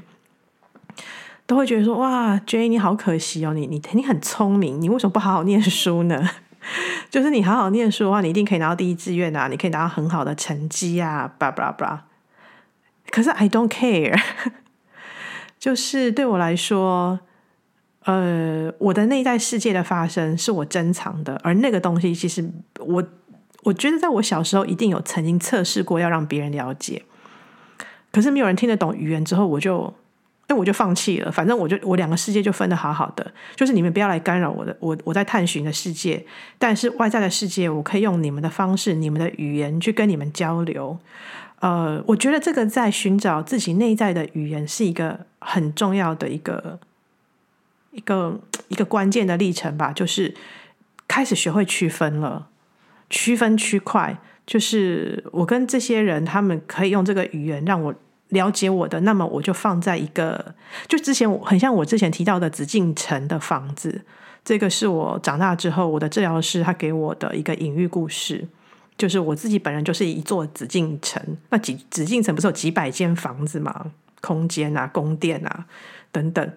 [1.47, 6.29] 都会觉得说哇，Jay 你好可惜哦，你你你很聪明，你为什么不好好念书呢？
[7.09, 12.05] 就是你好好念书的话，你一定可以拿到第一志愿啊，你可以拿到很好的成绩啊，巴拉巴拉巴拉。
[13.09, 14.19] 可是 I don't care，
[15.57, 17.21] 就是对我来说，
[18.03, 23.01] 呃，我的内在世界的发生是我珍藏的，而那个东西其实我
[23.63, 27.03] 我觉得在我小时候一定有曾经测试过要让别人了解，
[28.11, 29.93] 可是没有人听得懂语言之后，我就。
[30.49, 36.25] 那我就放弃了，反正我就我两个世界就分得好好的，就是你们不要来干扰我的，我我在探寻的世界，
[36.57, 40.97] 但是外在的世界，我可以用你们的方式、你们的语言去跟你们交流。
[41.59, 46.79] 呃，我觉得这个在寻找自己内在的语言是一个很重要的一个
[47.91, 50.33] 一个一个关键的历程吧，就是
[51.09, 52.47] 开始学会区分了，
[53.09, 57.93] 区分区块，就是我跟这些人，他们可以用这个语言让我。
[58.29, 60.53] 了解我的，那么我就放在一个，
[60.87, 64.01] 就之前我很像我之前提到的紫禁城的房子，
[64.43, 68.45] 这个是我长大之后我的治疗师他给我的一个隐喻故事，
[68.97, 73.91] 就是我自己本人就是一座紫禁城，那几紫禁城不是有几百间房子吗？
[74.19, 75.65] 空间啊，宫殿啊
[76.11, 76.51] 等等，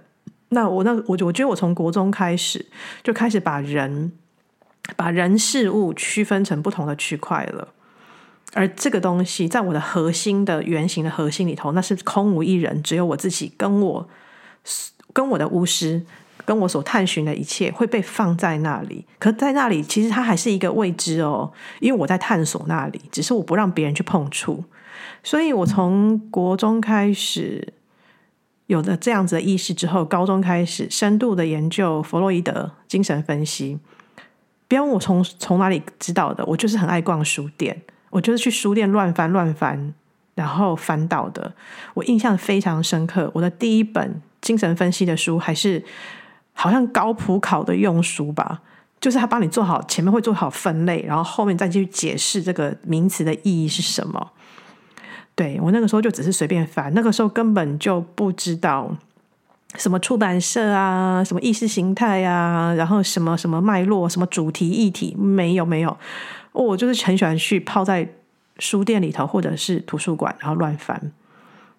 [0.48, 2.66] 那我那我我觉得我从国中开始
[3.02, 4.10] 就开始把人
[4.96, 7.68] 把人事物区分成不同的区块了。
[8.52, 14.08] 而这个东西，在我的核心的原型的核心里头，那是空无一人，只有我自己跟我
[15.12, 16.02] 跟我的巫师，
[16.44, 19.06] 跟我所探寻的一切会被放在那里。
[19.20, 24.64] 可在那里，其实它还是一个未知哦，因为我在探索那里，只是我不让别人去碰触。
[25.22, 27.72] 所以我从国中开始
[28.66, 33.78] 有了这样子的意识之后，高中开始深度的研究弗洛伊德精神分析。
[34.66, 37.82] 不要问我从从哪里知道的，我就是很爱逛书店。
[38.10, 39.94] 我就是去书店乱翻乱翻，
[40.34, 41.52] 然后翻到的。
[41.94, 43.30] 我印象非常深刻。
[43.34, 45.82] 我的第一本精神分析的书，还是
[46.52, 48.60] 好像高普考的用书吧，
[49.00, 54.32] 就是他帮你做好前面会做好分类，然后后面再去解释这个名词的意义是什么。
[55.34, 58.94] 对，我那个时候就只是随便翻，那个时候根本就不知道
[59.76, 65.96] 什么出版社啊，什么意识形态啊，然后什么什么脉络，什么主题议题，没有没有。
[66.52, 68.08] 我就是很喜欢去泡在
[68.58, 71.12] 书店里头，或者是图书馆，然后乱翻，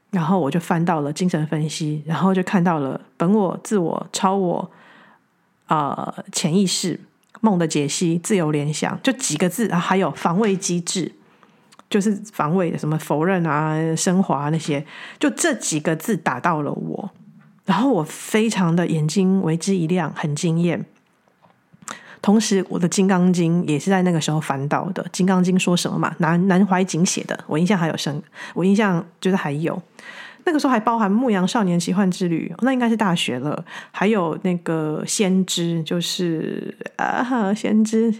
[0.10, 4.72] 然后我就翻到了精神分析，然后就看到了本我、自我、超我、
[5.68, 7.00] 啊、潜意识、
[7.42, 11.12] 梦的解析、自由联想，就几个字，然后还有防卫机制，
[11.90, 14.86] 就是防卫什么否认啊、升华那些，
[15.20, 17.12] 就这几个字打到了我，
[17.66, 20.86] 然后我非常的眼睛为之一亮，很惊艳。
[22.22, 25.04] 同时，我的《金刚经》也是在那个时候翻到的。
[25.12, 26.14] 《金刚经》说什么嘛？
[26.20, 28.22] 南南怀瑾写的，我印象还有深，
[28.54, 29.82] 我印象就是还有
[30.46, 33.66] 那个时候还包含《牧羊少年奇幻之旅》，那应该是大学了。
[33.92, 38.12] 还有那个《先知》，就是啊，《先知》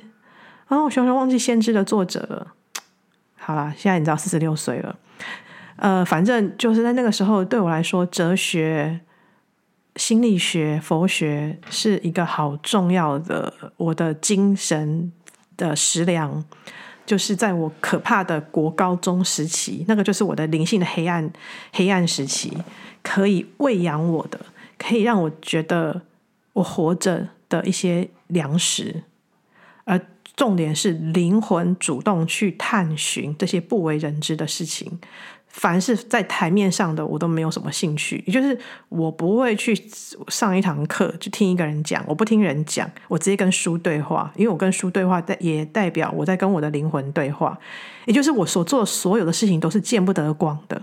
[0.68, 2.48] 啊，我熊熊忘记《先知》的作者了。
[3.38, 4.96] 好啦，现在你知道四十六岁了。
[5.76, 9.02] 呃，反正就是在那个时候，对我来说，哲学。
[10.02, 15.12] 心理学、佛学是一个好重要的我的精神
[15.56, 16.44] 的食粮，
[17.06, 21.32] 就是在我可怕的国高中时期，那个就是我的灵性的黑暗
[21.72, 22.52] 黑暗时期，
[23.04, 24.40] 可以喂养我的，
[24.80, 26.02] 可以让我觉得
[26.54, 29.04] 我活着的一些粮食，
[29.84, 30.02] 而
[30.36, 35.00] 重点是灵魂主动去探寻这些不为人知的事情。
[35.54, 38.24] 凡是在台面上的，我都没有什么兴趣。
[38.26, 39.76] 也就是我不会去
[40.30, 42.04] 上一堂课，就听一个人讲。
[42.08, 44.32] 我不听人讲，我直接跟书对话。
[44.36, 47.60] 因为我跟书对话，代也代表我在跟我的灵魂对话。
[48.06, 50.82] 也就是我所做所有的事情都是见不得光的。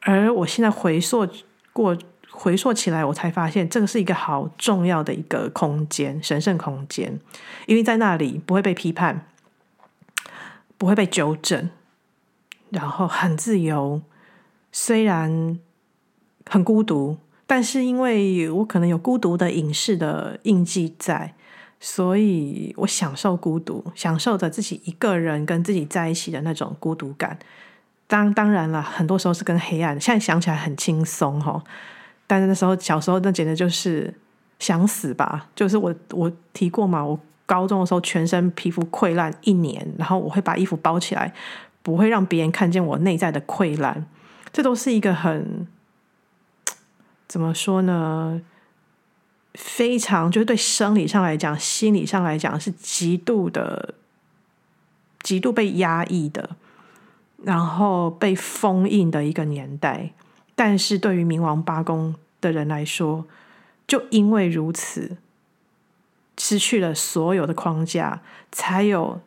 [0.00, 1.28] 而我现在回溯
[1.72, 1.96] 过，
[2.30, 7.20] 回溯起来，我才发现这个是一个好重要的一个空间，神圣空间。
[7.66, 9.26] 因为在那里不会被批判，
[10.78, 11.70] 不会被纠正。
[12.72, 14.00] 然后很自由，
[14.72, 15.58] 虽然
[16.48, 21.34] 很孤独，但是因为我可能有孤独的影视的印记在，
[21.78, 27.38] 所以我享受孤独，享受着自己一个人跟自己在一起的那种孤独感。
[28.06, 30.00] 当当然了，很多时候是跟黑暗。
[30.00, 31.62] 现在想起来很轻松哈，
[32.26, 34.12] 但是那时候小时候那简直就是
[34.58, 35.48] 想死吧。
[35.54, 41.32] 就是我我提过嘛，我高中的时候全身皮肤溃烂一年，然后我会把衣服包起来。
[41.82, 44.06] 不会让别人看见我内在的溃烂，
[44.52, 45.66] 这都是一个很
[47.26, 48.40] 怎么说呢？
[49.54, 53.94] 非常就是对生理上来讲、心理上来讲是极度的、
[55.22, 56.56] 极度被压抑的，
[57.42, 60.12] 然后被封印的一个年代。
[60.54, 63.26] 但是对于冥王八宫的人来说，
[63.86, 65.16] 就因为如此，
[66.38, 69.20] 失去了所有的框架，才有。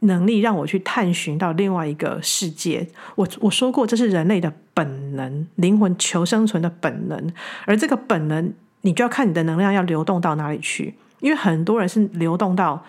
[0.00, 2.86] 能力让我去探寻到另外一个世界。
[3.16, 7.32] 我我说过，这是人类的本能，灵魂求生存的本能。
[7.66, 10.94] 而这个本能，你就要看你的能量要流动到哪里去。
[11.20, 12.84] 因为很多人是流动到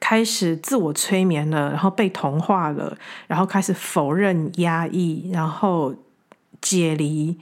[0.00, 2.96] 开始自我催眠了，然后被同化了，
[3.26, 5.94] 然后开始否认、压抑，然后
[6.62, 7.36] 解离、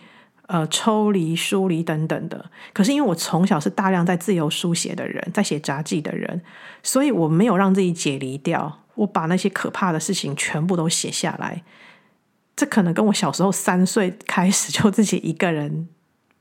[0.48, 2.50] 呃抽离、疏离等等的。
[2.74, 6.42] 可是因为我从小是大量在自由书写的人，在写杂记的人，
[6.82, 8.80] 所以我没有让自己解离掉。
[8.96, 11.62] 我把那些可怕的事情全部都写下来。
[12.56, 15.88] 这可能跟我小时候三岁开始就自己一个人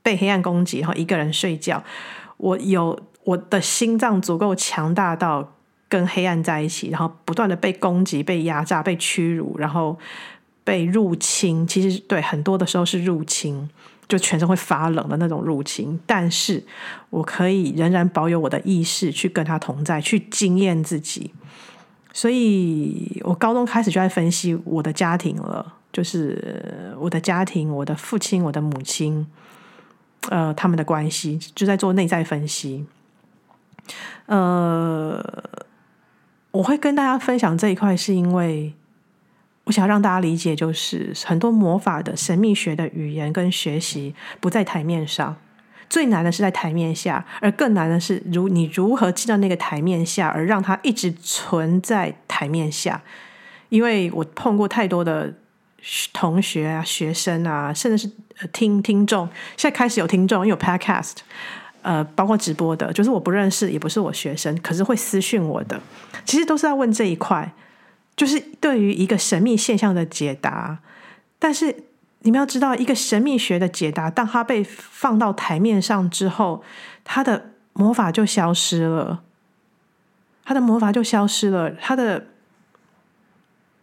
[0.02, 1.84] 被黑暗攻击，然后一个人睡觉。
[2.38, 5.54] 我有我的心脏足够强大到
[5.88, 9.96] 跟黑暗在一起，然后不断的被攻击、被压榨、被屈辱，然后
[10.68, 11.66] 被入侵。
[11.66, 13.66] 其实对很多的时候是入侵，
[14.06, 15.98] 就全身会发冷的那种入侵。
[16.04, 16.62] 但是
[17.08, 21.32] 我可以仍然保有我的意识，去跟他同在，去经验自己。
[22.12, 25.76] 所以我高中开始就在分析我的家庭了。
[25.90, 29.26] 就是我的家庭，我的父亲，我的母亲，
[30.28, 32.84] 呃，他们的关系，就在做内在分析。
[34.26, 35.18] 呃，
[36.50, 38.74] 我会跟大家分享这一块，是因为
[39.68, 45.36] 我想让大家理解，就是很多魔法的神秘学的语言跟学习不在台面上，
[45.88, 53.00] 最难的是在台面下，而更难的是如你如何进到那个台面下，而让它一直存在台面下。
[53.68, 55.32] 因为我碰过太多的。
[56.12, 61.14] 同学啊，学生啊，甚至是听听众，现在开始有听众，因为有 podcast，
[61.82, 65.80] 呃，包括直播的，就是我不认识，也不是我学生，可是会私讯我的，
[66.24, 67.52] 其实都是在问这一块，
[68.18, 70.80] 就是对于一个神秘现象的解答。
[71.38, 71.84] 但是
[72.20, 76.62] 你们要知道，一个神秘学的解答，当它被放到台面上之后，
[77.04, 79.22] 它的魔法就消失了，
[80.44, 82.26] 它的魔法就消失了，它的。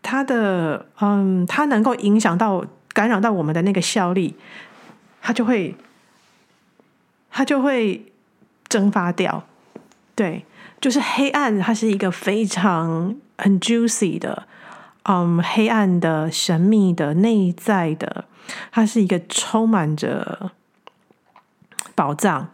[0.08, 2.64] 它的嗯，它能够影响到、
[2.94, 4.36] 感染到我们的那个效力，
[5.20, 5.76] 它就会，
[7.32, 8.14] 它就会
[8.68, 9.48] 蒸发掉。
[10.14, 10.46] 对，
[10.80, 14.48] 就是黑暗，它是一个非常很 juicy 的，
[15.04, 18.26] 嗯，黑暗的、神秘的、内在的，
[18.72, 20.52] 它是一个充满着
[21.94, 22.50] 宝藏。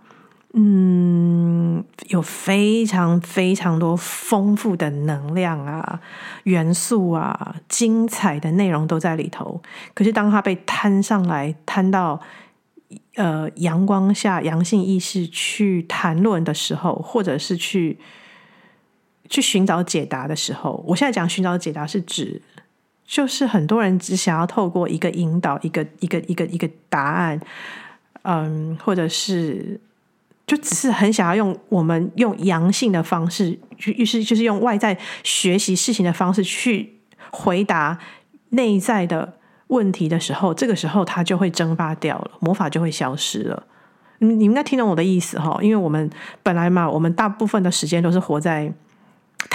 [0.53, 6.01] 嗯，有非常非常多丰富的能量啊、
[6.43, 9.61] 元素啊、精彩的内容都在里头。
[9.93, 12.19] 可是当它被摊上来，摊到
[13.15, 17.97] 呃阳光下、阳性意识去谈论的时候，或者是去
[19.31, 22.39] 去寻找解答的时候，我现在讲寻找解答是指，
[23.03, 27.41] 就是很多人只想要透过一个引导、一个一个一个一个答案，
[28.21, 29.81] 嗯，或者是。
[30.47, 36.97] 就只是很想要用我们用阳性的方式，于是就是用外在学习事情的方式去
[37.29, 37.97] 回答
[38.49, 43.63] 内在的问题的时候，这个时候它就会蒸发掉了，魔法就会消失了。
[44.17, 46.09] 你你应该听懂我的意思哈，因为我们
[46.43, 48.73] 本来嘛，我们大部分的时间都是活在。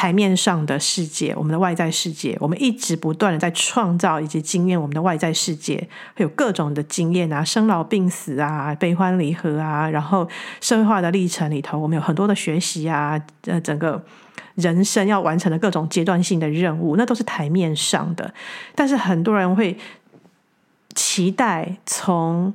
[0.06, 5.76] 台面上的世界，我们的外在世界，我们一直不断的在创造以及经验我们的外在世界，
[6.14, 10.28] 会有各种的经验啊，生老病死啊，悲欢离合啊，然后
[10.60, 14.00] 社会化的历程里头，我们有很多的学习啊，呃，整个
[14.54, 18.32] 人生要完成的各种阶段性的任务，那都是台面上的。
[18.76, 19.76] 但是很多人会
[20.94, 22.54] 期待从。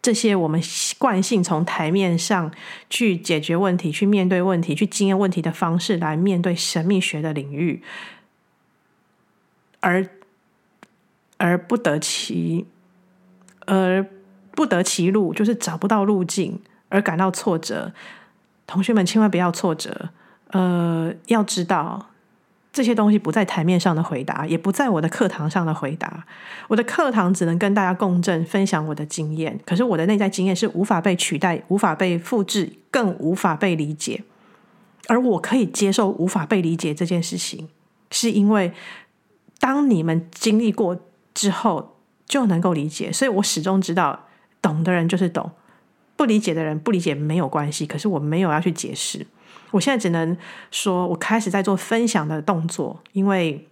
[0.00, 0.60] 这些我们
[0.98, 2.52] 惯性从台面上
[2.88, 7.82] 去解决问题、去面对问题、去经验问题的方式来面对神秘学的领域，
[9.80, 10.08] 而
[11.36, 12.66] 而不得其
[13.66, 14.06] 而
[14.52, 17.92] 不得其路，就是找不到路径而感到挫折。
[18.66, 20.10] 同学们千万不要挫折，
[20.48, 22.07] 呃，要知道。
[22.78, 26.24] 这些东西不在台面上的回答，也不在我的课堂上的回答。
[26.68, 29.58] 我的课堂只能跟大家共振，分享我的经验。
[29.66, 34.22] 可是我的内在经验是无法被取代、无法被复制、更无法被理解。
[35.08, 37.68] 而我可以接受无法被理解这件事情，
[38.12, 38.72] 是因为
[39.58, 41.00] 当你们经历过
[41.34, 43.12] 之后就能够理解。
[43.12, 44.28] 所以我始终知道，
[44.62, 45.50] 懂的人就是懂，
[46.14, 47.84] 不理解的人不理解没有关系。
[47.84, 49.26] 可是我没有要去解释。
[49.70, 50.36] 我现在只能
[50.70, 53.68] 说，我开始在做分享的动作，因为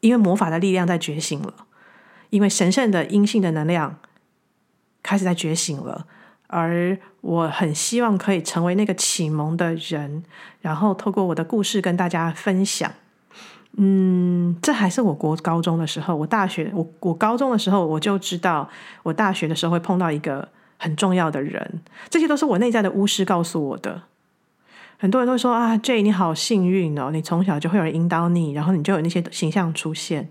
[0.00, 1.54] 因为魔法的力量在觉醒了，
[2.30, 3.98] 因为神圣的阴性的能量
[5.02, 6.06] 开始在觉醒了，
[6.46, 10.22] 而我很希望可以成为那个启蒙的人，
[10.60, 12.92] 然后透过我的故事跟大家分享。
[13.76, 18.68] 嗯，这还是我国高中的时候，我大学我我高中的时候我就知道，
[19.02, 24.02] 我大学的时候会碰到一个很重要的人，这些都是我内在的巫师告诉我的。
[24.98, 30.28] 很多人都说啊，J 你好幸运哦，你从小就会有人引导你，然后你就有那些形象出现。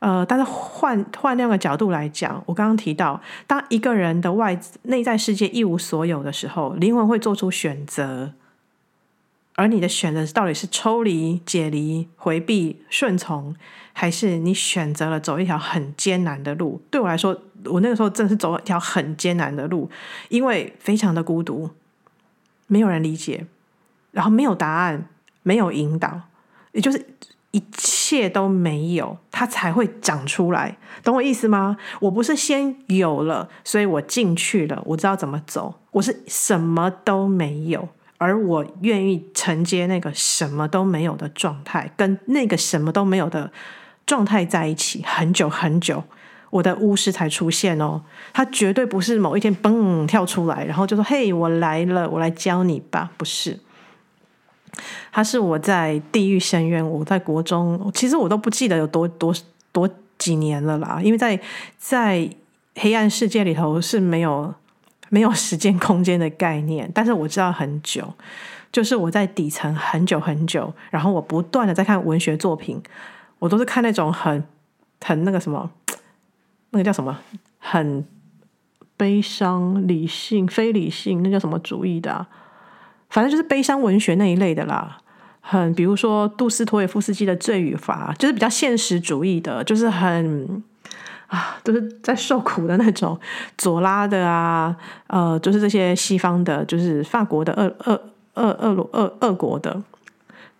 [0.00, 8.32] 呃，但是换换另一个角度来讲，我刚刚提到，当一个人的外内在世界一无所有的时候，灵魂会做出选择。
[9.54, 13.54] 而你的选择到底是抽离、解离、回避、顺从，
[13.92, 16.80] 还是你选择了走一条很艰难的路？
[16.90, 19.88] 对我来说，我那个时候真的是走一条很艰难的路，
[20.30, 21.70] 因为非常的孤独，
[22.66, 23.46] 没有人理解，
[24.12, 25.08] 然后没有答案，
[25.42, 26.20] 没有引导，
[26.70, 27.04] 也就是
[27.50, 30.76] 一切都没有，它才会长出来。
[31.02, 31.76] 懂我意思吗？
[32.00, 35.80] 我不是先有了，所以我进去了，我知道怎么走。
[35.90, 37.88] 我是什么都没有。
[38.18, 43.50] 而我愿意承接那个什么都没有的状态，跟那个什么都没有的
[44.06, 46.04] 状态在一起很久很久，
[46.50, 48.00] 我的巫师才出现哦。
[48.32, 53.58] 他绝对不是某一天嘣跳出来，然后就说：“嘿，我来了，我来教你吧。”不是，
[55.10, 59.34] 他是我在地狱深渊，我在国中，其实我都不记得有多多
[59.72, 61.40] 多几年了啦，因为在
[61.78, 62.28] 在
[62.74, 64.54] 黑暗世界里头是没有。
[65.12, 68.14] 没有时间空间的概念，但是我知道很久，
[68.72, 72.82] 就是我在底层很久很久，然后我不断的在看文学作品，
[73.38, 74.42] 我都是看那种很
[75.04, 75.70] 很那个什么，
[76.70, 77.18] 那个叫什么，
[77.58, 78.06] 很
[78.96, 82.26] 悲伤、理性、非理性，那叫什么主义的？
[83.12, 84.98] 反正就是悲伤文学那一类的啦。
[85.40, 90.62] 很比如说杜斯妥也夫斯基的《罪与罚》，就是比较现实主义的，就是很。
[91.28, 93.18] 啊，都是在受苦的那种，
[93.56, 98.02] 左拉的啊，呃，就是这些西方的，就是法国的、俄、俄、
[98.34, 99.82] 俄、俄罗、俄、俄国的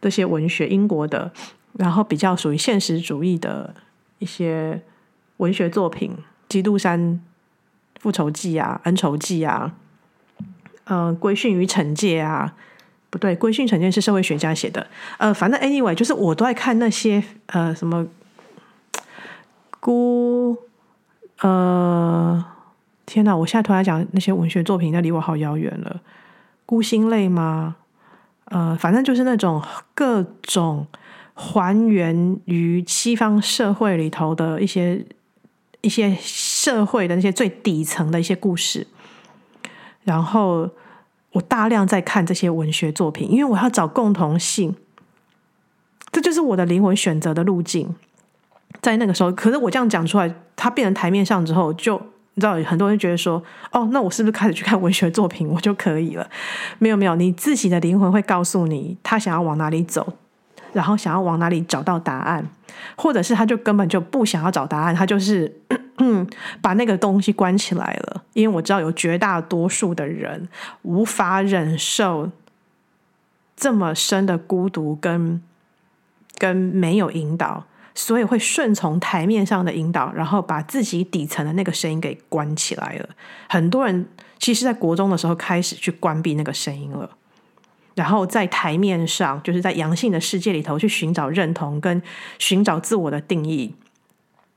[0.01, 1.31] 这些文学，英国的，
[1.75, 3.75] 然后比较属于现实主义的
[4.19, 4.81] 一些
[5.37, 6.13] 文学作品，
[6.49, 7.21] 《基督山
[8.01, 9.75] 复仇记》啊，《恩仇记》啊，
[10.93, 12.53] 呃，《规训与惩戒》啊，
[13.09, 14.87] 不对，《规训惩戒》是社会学家写的，
[15.17, 18.07] 呃，反正 anyway，就是我都爱看那些呃什么。
[19.81, 20.57] 孤，
[21.41, 22.45] 呃，
[23.05, 23.37] 天哪！
[23.37, 26.01] 我现在突然讲那些文学作品，那离我好遥远了。
[26.65, 27.75] 孤星泪吗？
[28.45, 29.61] 呃，反正就是那种
[29.93, 30.87] 各种
[31.35, 35.05] 还原于西方社会里头的一些
[35.81, 38.87] 一些社会的那些最底层的一些故事。
[40.05, 40.71] 然后
[41.33, 44.75] 我大量在看这些文学作品，因为我要找共同性，
[46.11, 47.95] 这就是我的灵魂选择的路径。
[48.81, 52.01] 在那个时候，可是我这样讲出来，它变成台面上之后，就
[52.35, 56.29] 你知道，很多人觉得说，哦，那我是不是开始去看文学作品，我就可以了？
[56.79, 60.15] 没有没有，你自己的灵魂会告诉你，他想要往哪里走，
[60.73, 62.47] 然后想要往哪里找到答案，
[62.97, 65.61] 或者是他就根本就不想要找答案，他就是
[66.61, 68.23] 把那个东西关起来了。
[68.33, 70.49] 因为我知道有绝大多数的人
[70.83, 72.31] 无法忍受
[73.57, 75.43] 这么深的孤独跟
[76.39, 77.65] 跟没有引导。
[77.95, 83.07] 所以会顺从台面上的引导，然后把自己底层的那个声音给关起来了。
[83.51, 84.07] 很多人
[84.39, 87.11] 其实，在国中的时候开始去关闭那个声音了，
[87.95, 92.03] 然后在台面上，就是在阳性的世界里头去寻找认同跟
[92.39, 93.75] 寻找自我的定义。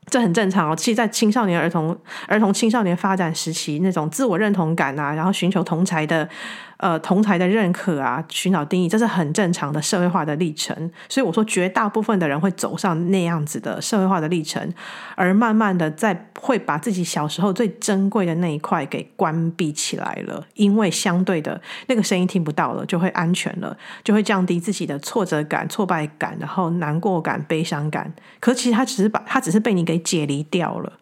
[0.08, 0.76] 这很正常哦。
[0.76, 6.30] 其实，在青少年、儿童、儿童、青少年发展时期，那种自我认同感啊，然后寻求同才的。
[6.86, 10.92] 呃，同才的认可啊，寻找定义，这是很正常的社会化的历程。
[11.10, 14.72] 所以我说，绝大部分的人会走上那样子的社会化的历程，
[15.16, 28.14] 而慢慢的在会把自己小时候最珍贵的那一块给关闭起来了，因为相对的那个声音听不到了，就会安全了，就会降低自己的挫折感、挫败感，然后难过感、悲伤感。
[28.40, 30.94] 可其实他只是把他只是被你给解离掉了。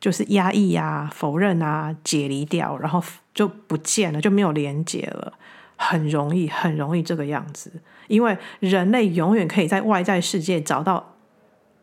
[0.00, 3.02] 就是压抑啊、否认啊、解离掉，然后
[3.34, 5.32] 就不见了，就没有连接了，
[5.76, 7.72] 很容易，很容易这个样子。
[8.06, 11.14] 因为人类永远可以在外在世界找到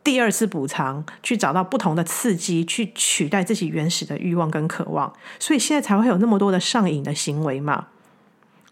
[0.04, 7.88] 第二次补偿，去找到不同的刺激，去取代自己原始的欲望跟渴望，所以现在才会有那么多的上瘾的行为嘛。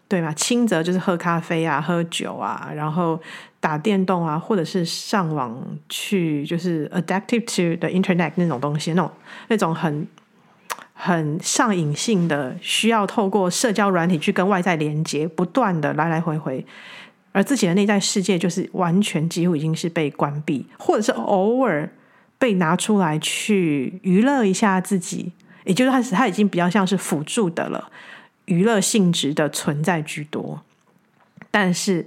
[0.06, 3.20] 对嘛，轻则就是喝咖啡啊、喝酒啊，然后
[3.64, 5.58] 打电动啊，或者是上网
[5.88, 9.10] 去，就是 addictive to the internet 那种东西，那种
[9.48, 10.06] 那种很
[10.92, 16.62] 很上瘾性的，需要透过社交软体去跟外在连接，不断的来来回回，
[17.32, 21.88] 而自己的内在世界就是完全几乎已经是被关闭，或者是偶尔
[22.38, 25.32] 被拿出来去娱乐一下自己，
[25.64, 27.90] 也就是它它已经比较像是辅助的了。
[28.44, 30.60] 娱乐性质的存在居多，
[31.50, 32.06] 但是，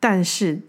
[0.00, 0.60] 但是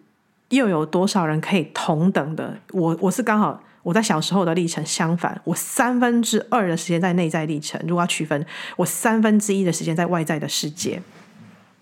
[0.49, 2.57] 又有多少人可以同等的？
[2.71, 11.01] 我我是刚好我在小时候的历程相反，我三分之二的时间在内在历程，如果要区分，我三分之一的时间在外在的世界，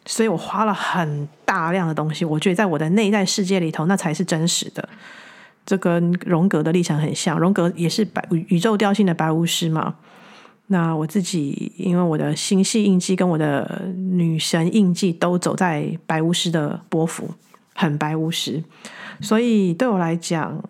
[0.06, 2.24] 所以我花了很大量的东西。
[2.24, 4.88] 我觉得在我的内在世界里头，那才是真实的。
[5.66, 9.96] 这跟荣格的历程很像，荣格也是白宇宙调性的白巫师嘛。
[10.72, 17.30] 那我自己因为我的星系印记跟我的女神印记都走在白巫师的波幅，
[17.76, 18.64] 很白巫师，
[19.20, 20.64] 所以对我来讲，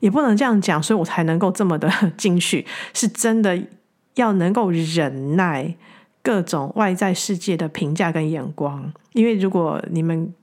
[0.00, 2.64] 也不能这样讲，所以我才能够这么的进去，
[2.94, 3.60] 是真的
[4.14, 5.74] 要能够忍耐
[6.22, 10.32] 各种外在世界的评价跟眼光，因为如果你们。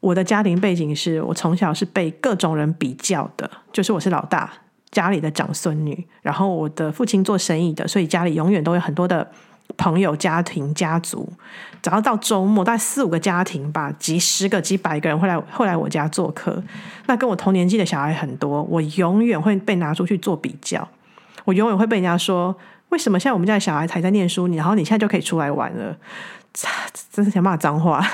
[0.00, 4.48] 我的家庭背景是我从小是被各种人比较的，就是我是老大，
[4.90, 6.06] 家里的长孙女。
[6.22, 9.30] 然后我的父亲做生意的，所以家里永远都有很多的
[9.76, 11.30] 朋友、家庭、家族。
[11.80, 16.62] 只要到周末，大概四五个家庭吧，几十个、几百个人会来会来我家做客。
[17.06, 20.86] 那跟我同年纪的小孩很多，我永远会被拿出去做比较。
[21.44, 22.54] 我永远会被人家说：
[22.88, 25.96] 为什么现在我们家的小孩才在念书，你然后你现在就可以出来玩了？
[27.12, 28.04] 真是想骂脏话。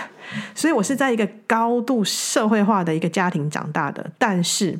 [0.54, 4.78] 所以我是在一个高度社会化的一个家庭长大的，但是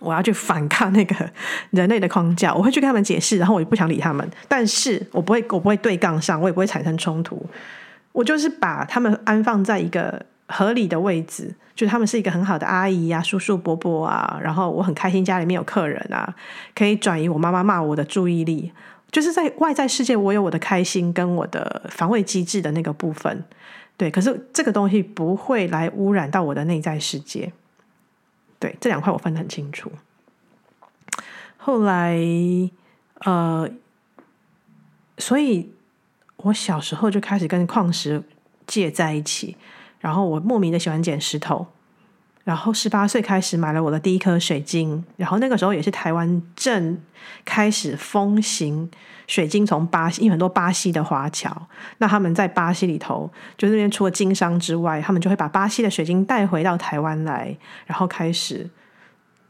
[0.00, 1.14] 我要去反抗那个
[1.70, 7.44] 人类的框架，我会去跟他们解释，然后我也不想理他们，但是我不会，我不会对杠上，我也不会产生冲突，
[8.12, 16.34] 我就是把他们安放在一个合理的位置，就是他们是一个很好的阿姨啊、叔叔伯伯啊，然后我很开心家里面有客人啊，
[16.74, 18.72] 可以转移我妈妈骂我的注意力，
[19.10, 23.44] 就是在外在世界我有我的开心跟我的防卫机制的那个部分。
[23.96, 27.52] 对，可是这个东西不会来污染到我的内在世界。
[28.60, 29.90] 对，这两块我分得很清楚。
[31.56, 32.16] 后来，
[33.24, 33.68] 呃，
[35.18, 35.72] 所以
[36.36, 38.22] 我小时候就开始跟矿石
[38.66, 39.56] 界在一起，
[39.98, 41.66] 然后我莫名的喜欢捡石头。
[42.44, 47.00] 然后十八岁开始买了我的第一颗水晶，然后那个时候也是台湾正
[47.44, 48.90] 开始风行。
[49.30, 51.68] 水晶从巴西，因为很多巴西的华侨，
[51.98, 57.56] 那他们在巴西里头，就是那边除了经商之外，他们就会把巴西的水晶带回到台湾来，
[57.86, 58.68] 然后开始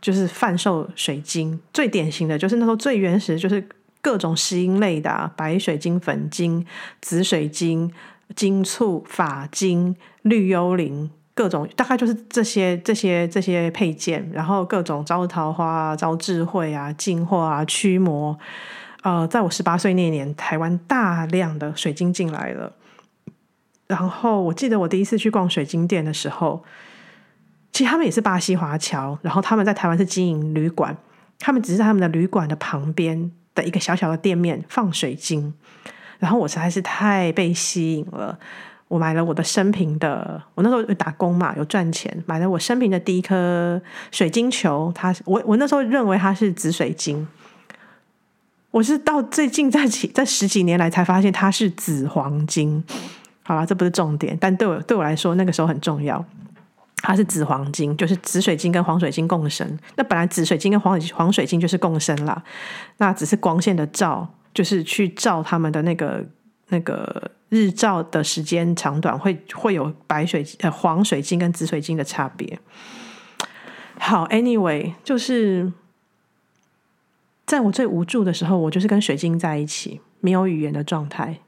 [0.03, 1.59] 就是贩售水晶。
[1.72, 3.66] 最典型的就是那时候最原始就是
[4.03, 6.66] 各种石英类的，白水晶、粉晶、
[7.01, 7.91] 紫水晶、
[8.37, 18.39] 金簇、法晶、绿幽灵，各种大概就是这些这些这些配件，然后各种招桃花、招智慧啊、净化啊、驱魔。
[19.03, 22.72] 呃，在我十八岁那年，台湾大量的水晶进来了。
[23.86, 26.62] 然后我记得我第一次去逛水晶店的时候，
[27.72, 30.96] 其实他们也是巴西华侨，然后他们在台湾是经营旅馆，
[31.38, 35.55] 他们只是在他们的旅馆的旁边的一个小小的店面放水晶。
[36.18, 38.38] 然后我实在是太被吸引了，
[38.88, 43.80] 我买了我的生平的，我那时候打工嘛，有赚钱，买了我生平的第一颗
[44.11, 44.92] 水晶球。
[44.94, 47.26] 它，我我那时候认为它是紫水晶。
[48.71, 52.83] 我是到最近在几这十几年来才发现它是紫黄金，
[53.43, 56.25] 好了，这不是重点，但对我对我来说那个时候很重要。
[57.03, 59.66] 它是紫黄金，就是紫水晶跟黄水晶共生。
[59.97, 62.43] 那本来紫水晶跟黄黄水晶就是共生啦，
[62.99, 66.23] 那只是光线的照，就是去照他们的那个
[66.68, 72.59] 那个日照的时间长短，会会有白水呃黄水晶跟紫水晶的差别。
[73.99, 75.73] 好，anyway，就是。
[77.51, 81.40] 在我最无助的时候，我就是跟水晶在一起，没有语言的状态。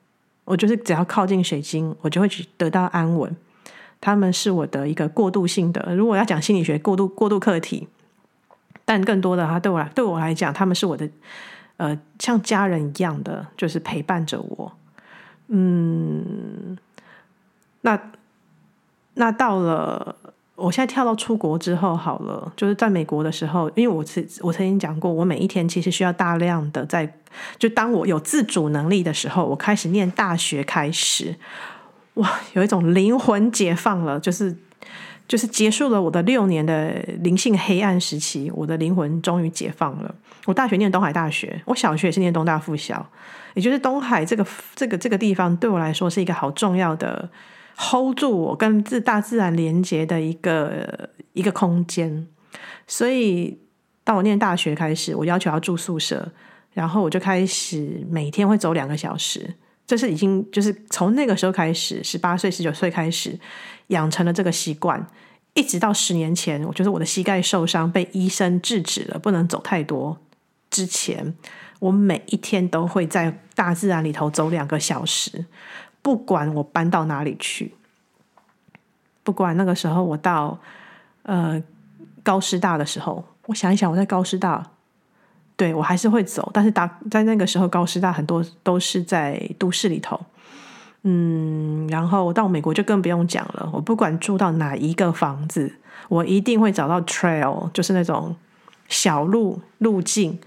[0.45, 3.37] 我就是只要靠近水晶，我就会去得到安稳。
[4.01, 7.87] 他们是我的一个过渡性的，如果要讲心理学过渡过渡课题，
[8.85, 11.09] 但更多的，他对我来对我来讲，他们是我的
[11.77, 14.73] 呃像家人一样的，就是陪伴着我。
[15.47, 16.77] 嗯，
[17.83, 18.11] 那
[19.15, 20.17] 那到了。
[20.63, 27.13] 我现在跳到出国之后好了，就是在美国的时候，因为我曾我曾经讲过，我每一天其实需要大量的在，
[27.59, 31.35] 就当我有自主能力的时候，我开始念大学开始，
[32.15, 34.57] 哇，有一种灵魂解放了，就是
[35.27, 36.93] 就是结束了我的六年的
[37.23, 40.15] 灵性黑暗时期，我的灵魂终于解放了。
[40.45, 43.05] 我大学念东海大学，我小学也是念东大附小，
[43.55, 44.47] 也就是东海这个
[44.77, 47.29] 这个这个地方对我来说是一个好重要的。
[47.77, 52.27] Hold 住我跟自大自然连接的一个一个空间，
[52.87, 53.59] 所以
[54.05, 56.33] 当我念大学开始，我要求要住宿舍，
[56.73, 59.55] 然后我就开始每天会走两个小时，
[59.87, 63.39] 这是已经就是从那个时候开始，十八岁十九岁开始
[63.89, 65.07] 养成了这个习惯，
[65.55, 70.19] 一直到十年前，我觉得我的膝盖受伤被医生制止了，不能走太多
[70.71, 71.35] 之前，
[71.81, 75.47] 我每一天都会在大自然里头走两个小时。
[76.03, 77.73] 不管我搬到哪里去，
[79.23, 80.59] 不管那个时候我到
[81.23, 81.63] 呃
[82.23, 84.67] 高师大的时候，我想一想，我在高师大，
[85.57, 90.21] 对，我还是会走，但是大在那个时候高师大很多都是在都市里头，
[91.03, 95.77] 嗯，然后到美国就更不用讲了，我不管住到哪一个房子，
[96.09, 98.37] 我一定会找到 trail，就是那种
[98.89, 100.39] 小路路径。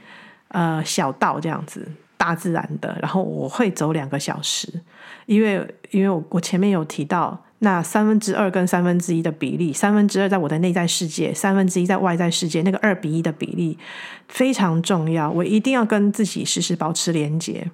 [0.49, 4.81] 呃小道这样子，大自然的，然后我会走两个小时，
[5.25, 7.41] 因为因为我我前面有提到。
[7.59, 13.79] 那三分之二跟三分之一的比例，三分之二在我的内在世界，三分之一在外在世界，那个二比一的比例
[14.27, 15.31] 非常重要。
[15.31, 17.71] 我一定要跟自己时时保持连接，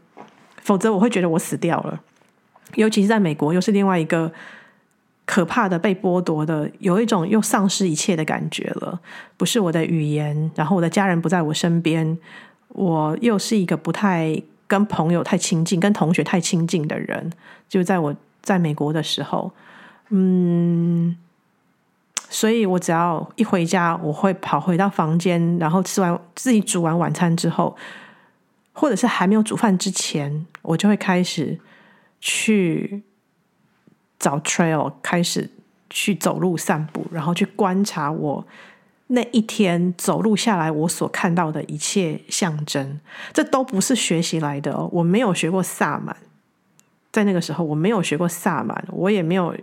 [0.62, 2.00] 否则我会觉得我死掉了。
[2.76, 4.32] 尤其是在美国，又是另外一个
[5.26, 9.02] 可怕的被剥夺的，有一种又丧失一切的感觉了。
[9.36, 12.18] 不是我的语言，然后我的家人不在我身边，
[12.74, 17.32] 我又是一个不太跟朋友太亲近、跟同学太亲近的人。
[17.70, 19.52] 就在我在美国的时候。
[20.14, 21.16] 嗯，
[22.30, 27.74] 所以我只要一回家，我会跑回到房间，然后吃完自己煮完晚餐之后，
[28.74, 31.58] 或者是还没有煮饭之前，我就会开始
[32.20, 33.04] 去
[34.20, 35.50] 找 trail，开始
[35.90, 38.46] 去走路散步，然后去观察我
[39.12, 43.00] 那一天走路下来我所看到的一切象征。
[43.32, 46.16] 这都不是学习来的哦，我没有学过萨满，
[47.12, 49.56] 在那个时候我没有学过萨满，我也没有。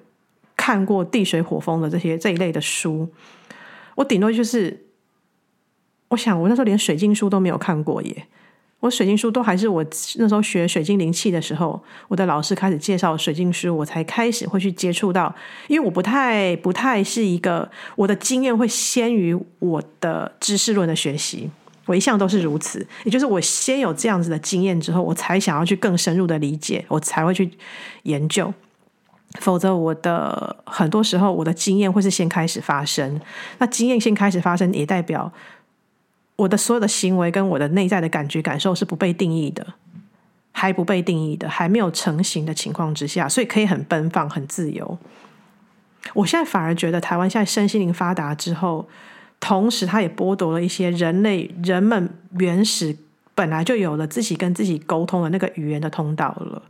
[0.61, 3.09] 看过地水火风的这些这一类的书，
[3.94, 4.86] 我顶多就是，
[6.09, 8.26] 我想我那时候连水晶书都没有看过耶。
[8.80, 9.84] 我水晶书都还是我
[10.16, 15.34] 那时候学水晶灵气的时候，我的老师开始介绍水晶书，我才开始会去接触到。
[15.66, 21.50] 因为我不太不太是一个我的经验会先于我的知识论的学习，
[21.86, 22.86] 我一向都是如此。
[23.02, 27.50] 也就是我先有这样子的经验之后，我才想要去更深入的理解，我才会去
[28.04, 28.54] 研究。
[29.40, 33.20] 否则，我的很多时候，我的经验会是先开始发生。
[33.58, 35.30] 那经验先开始发生，也代表
[36.39, 39.74] 我的所有的行为跟我的内在的感觉感受是不被定义的，
[40.53, 44.99] 还不被定义的，还没有成型的情况之下，所以可以很奔放、很自由。
[46.14, 48.89] 我现在反而觉得，台湾现在身心灵发达之后，
[49.41, 52.09] 同时它也剥夺了一些人类人们
[52.39, 52.97] 原始
[53.34, 56.62] 本来就有了自己跟自己沟通的那个语言的通道了。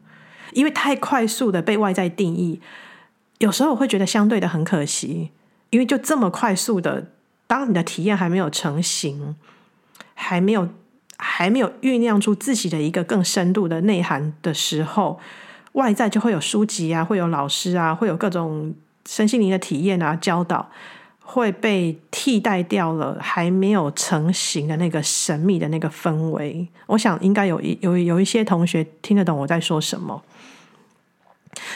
[0.54, 2.58] 因为太快速的被外在定义，
[3.36, 5.30] 有时候我会觉得相对的很可惜。
[5.70, 7.08] 因为就这么快速的，
[7.46, 9.36] 当你的体验还没有成型，
[10.20, 10.68] 还没有
[11.16, 15.20] 还没有酝酿出自己的一个更深度的内涵的时候，
[15.72, 18.74] 外在就会有书籍啊，会有老师啊，会有各种
[19.06, 20.70] 身心灵的体验啊，教导
[21.20, 26.66] 会被替代掉了，还没有成型的那个神秘的那个氛围。
[26.86, 30.22] 我想应该有一有有一些同学听得懂我在说什么。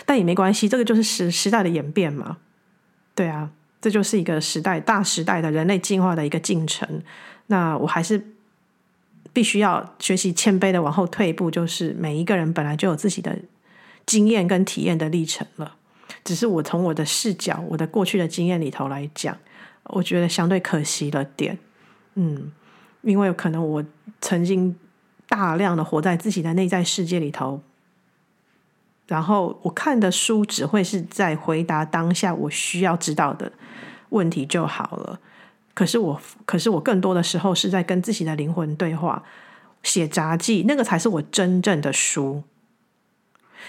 [0.04, 2.38] 但也没关系，这个就是时时代的演变嘛。
[3.14, 7.02] 对啊，这就是一个时代大时代的人类进化的一个进程。
[7.48, 8.31] 那我还是
[9.32, 13.38] 必须要学习谦卑的往后退一步，就是每一个人本来就有自己的
[14.04, 15.76] 经验跟体验的历程了。
[16.24, 19.36] 只是我从我的视角、我的过去的经验里头来讲，
[19.84, 21.58] 我觉得相对可惜了点。
[22.14, 22.52] 嗯，
[23.00, 23.84] 因为可能我
[24.20, 24.76] 曾经
[25.28, 27.62] 大量的活在自己的内在世界里头。
[29.08, 33.50] 然后我看的书只会是在回答当下我需要知道的
[34.10, 35.18] 问题就好了。
[35.74, 39.22] 可是我，可是我更多的时候是在跟自己的灵魂对话，
[39.82, 42.42] 写杂记，那个才是我真正的书。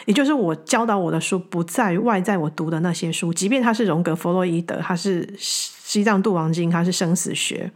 [0.05, 7.71] 也就是我教导我的书，不在于外在我读的那些书，即便它是荣格、弗洛伊德，它是西藏度王经，它是生死学，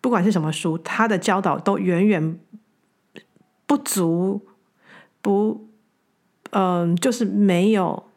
[0.00, 2.38] 不管是什么书，它的教导都远远
[3.66, 4.46] 不足，
[5.20, 5.66] 不。
[6.52, 8.08] 嗯，就是没有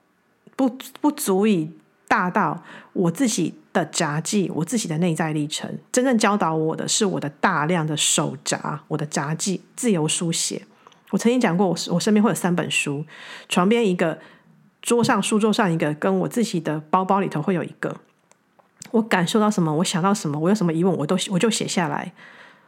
[0.55, 0.67] 不
[0.99, 1.69] 不足以
[2.07, 2.63] 大到
[2.93, 5.77] 我自己的札记，我自己的内在历程。
[5.91, 10.65] 真正教导我的是我的大量的手札，我的札记，自由书写。
[11.09, 13.05] 我曾经讲过，我我身边会有三本书，
[13.49, 14.19] 床边一个，
[14.81, 17.97] 桌上书桌上一个，跟我自己的包包里头会有一个。
[18.91, 22.13] 我感受到什么，我想到什么，我有什么疑问，我都我就写下来。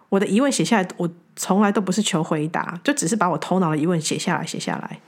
[0.10, 5.00] 我的疑问写下来，我从来都不是求回答，就只是把我头脑的疑问写下来，写下来。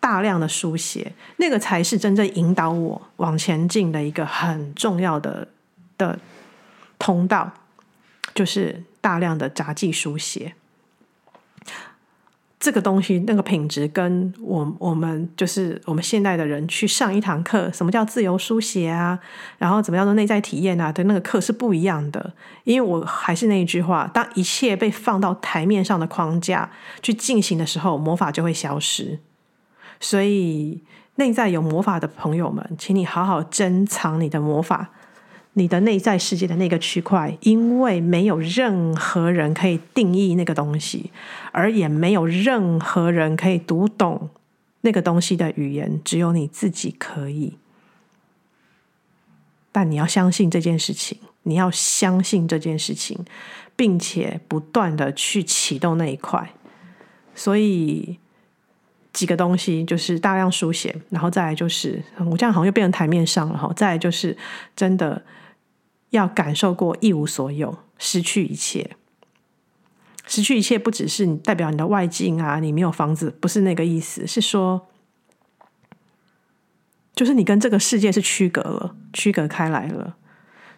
[0.00, 5.46] 大量的书写，那个才是真正引导我往前进的一个很重要的
[5.96, 6.18] 的
[6.98, 7.52] 通道，
[8.34, 10.54] 就是大量的杂技书写。
[12.58, 19.18] 这个东西，那个品质，跟我我们就是我们现代的人去上一堂课，什么叫自由书写啊？
[19.56, 20.92] 然后怎么样做内在体验啊？
[20.92, 22.34] 的那个课是不一样的。
[22.64, 26.70] 因为我还是那一句话，当一切被放到台面上的框架
[27.00, 29.18] 去进行的时候，魔法就会消失。
[30.00, 30.82] 所以，
[31.16, 34.90] 内在有魔法的朋友们，请你好好珍藏你的魔法，
[35.52, 41.12] 你的内在世界的那个区块，因为没有任何人可以定义那个东西，
[41.52, 44.30] 而也没有任何人可以读懂
[44.80, 47.58] 那个东西的语言，只有你自己可以。
[49.70, 53.24] 但你要相信这件事情，你要相信这件事情。
[53.76, 56.52] 并且不断的去启动那一块。
[57.34, 58.18] 所以
[59.12, 63.72] 几个东西就是大量书写，然后再来就是我这样好像又变成台面上了哈。
[63.74, 64.36] 再来就是
[64.74, 65.22] 真的
[66.10, 68.96] 要感受过一无所有，失去一切。
[70.26, 74.86] 失去一切不只是你代表你的外境啊，你没有房子，不是那个意思，是说。
[77.12, 80.16] 就是你跟这个世界是区隔了，区隔开来了。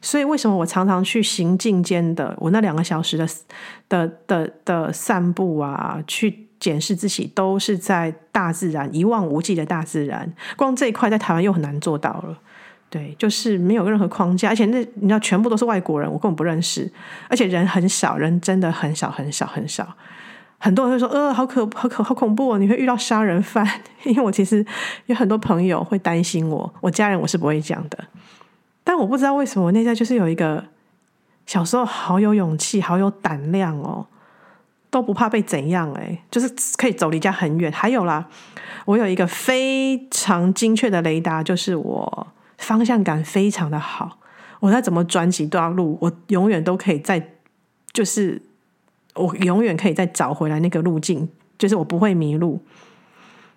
[0.00, 3.28] 所以为什么我常常去行进间的我那两个小时的
[3.88, 10.32] 的的的散步啊，去检视自己，都是在大自然一望无际的大自然。
[10.56, 12.38] 光这一块在台湾又很难做到了，
[12.88, 16.88] 对，就是没有任何框架，而且那你知道全部都是外国人，我根本不认识，
[17.28, 19.96] 而且人很少，人真的很少很少很少。
[20.58, 22.58] 很多人会说：“呃，好可好可好恐怖哦！
[22.58, 23.66] 你会遇到杀人犯。
[24.06, 24.64] ”因为我其实
[25.06, 27.98] 有很多朋友会担心我，我家人我是不会讲的。
[28.84, 30.64] 但我不知道为什么我内在就是有一个
[31.46, 34.06] 小时候好有勇气、好有胆量哦，
[34.92, 37.72] 都不怕被怎样哎，就是可以走离家很远。
[37.72, 38.28] 还有啦，
[38.84, 42.28] 我有一个非常精确的雷达，就是我
[42.58, 44.18] 方向感非常的好。
[44.60, 47.32] 我再怎么转几段路，我永远都可以在
[47.92, 48.40] 就是。
[49.14, 51.28] 我永远可以再找回来那个路径，
[51.58, 52.58] 就是我不会迷路。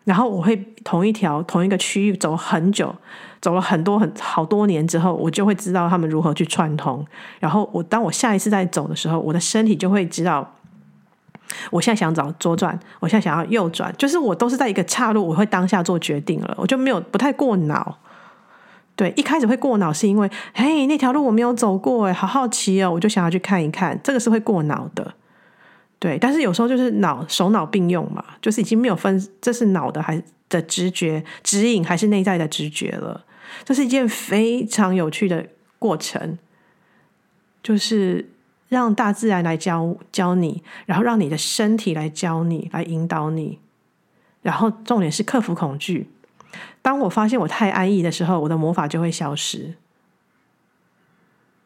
[0.04, 2.94] 然后我会同一条同一个区域走很久，
[3.40, 7.08] 走了很多很好多年之后，我就会知道他们如何去串通。
[7.40, 10.58] 然后我当我下一次再走的时候，我的身体就会知道，
[11.72, 18.00] 我现在想找左转，我现在想要右转，就是我都是在一个岔路，我会当下做决定了，我就没有不太过脑。
[18.96, 25.14] 对，一开始会过脑是因为，嘿，那条路我没有走过，哎，好好奇哦，我就想要去看一看，这个是会过脑的。
[26.00, 33.26] 对，但是有时候就是脑手脑并用嘛，就是已经没有分这是脑的还的直觉指引还是内在的直觉了。
[33.64, 35.46] 这是一件非常有趣的
[35.78, 36.38] 过程，
[37.62, 38.30] 就是
[38.68, 43.60] 让大自然来教教你，然后让你的身体来教你，来引导你，
[44.42, 46.10] 然后重点是克服恐惧。
[46.82, 49.76] 当我发现我太安逸的时候，我的魔法就会消失。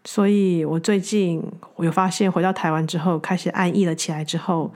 [0.06, 1.44] 所以我最近
[1.76, 4.74] 我有发现，回到台湾之后，开始安逸了起来之后，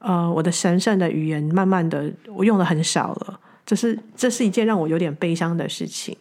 [0.00, 6.16] 呃，我的神圣的语言慢慢的我用的很少了，这是这是一件让我有点悲伤的事情，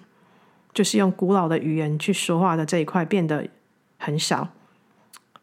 [0.72, 3.46] 就是用古老的语言去说话的这一块变得
[3.98, 4.48] 很少，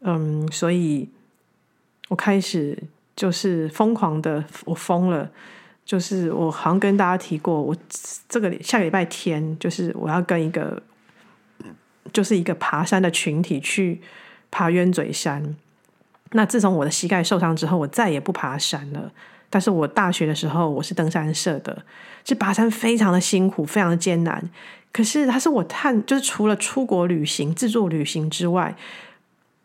[0.00, 1.08] 嗯，所以
[2.08, 2.76] 我开始
[3.16, 5.30] 就是疯狂的，我疯了，
[5.84, 7.76] 就是我好像跟大家提过，我
[8.28, 10.82] 这个下个礼拜天就是我要跟一个。
[12.10, 14.00] 就是一个爬山的群体去
[14.50, 15.54] 爬鸢嘴山。
[16.32, 19.12] 那自从我的膝盖受伤之后，我再也不爬山了。
[19.50, 21.84] 但是我大学的时候我是登山社的，
[22.24, 24.48] 这爬山非常的辛苦，非常的艰难。
[24.90, 28.74] 可是它是我探，就是除了出国旅行、自助旅行之外，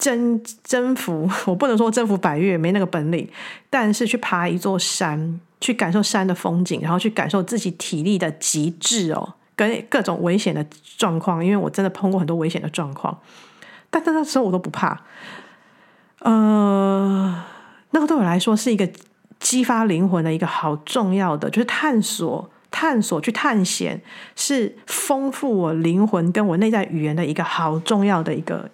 [0.04, 3.26] 征征服 我不能说征服百岳，没那个本领。
[3.70, 9.36] 但是去爬一座山，去感受山的风景，然后去感受自己体力的极致哦。
[9.56, 10.66] 跟各种危险的
[10.98, 13.18] 状况，因为我真的碰过很多危险的状况，
[13.92, 15.00] 但那时候我都不怕。
[16.20, 17.44] 呃，
[17.92, 18.90] 那个对我来说是一个
[19.40, 24.02] 激发灵魂的一个好重要的，就是探索、探索、去探险，
[24.36, 28.70] 是丰富我灵魂跟我内在语言的一个好重要的一个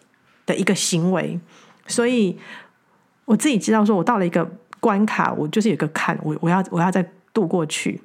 [0.49, 1.39] 的一个行为。
[1.85, 2.37] 所以
[3.25, 4.43] 我自己知道，说我到了一个
[4.79, 8.01] 关卡，我就是有个坎，我我要我要再渡过去。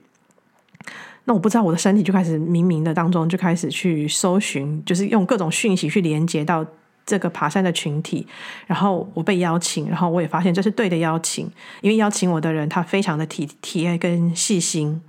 [1.25, 6.65] 那我不知道，我的身体就开始冥冥的当中就开始去搜寻，就是用各种讯息去连接到
[7.07, 8.27] 这个爬山的群体，
[8.67, 15.01] 然后我被邀请，然后我也发现这是对的邀请，因为邀请我的人他非常的体体贴跟细心，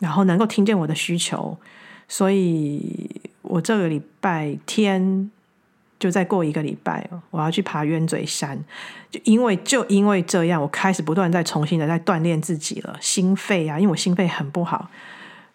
[0.00, 1.56] 然后能够听见我的需求，
[2.08, 5.30] 所以我这个礼拜天
[6.02, 8.58] 就再过一个礼拜，我要去爬冤嘴山，
[9.08, 14.90] 就因为就因为这样，我开始不断在重新的在锻炼自己了，心肺啊，因为我心肺很不好。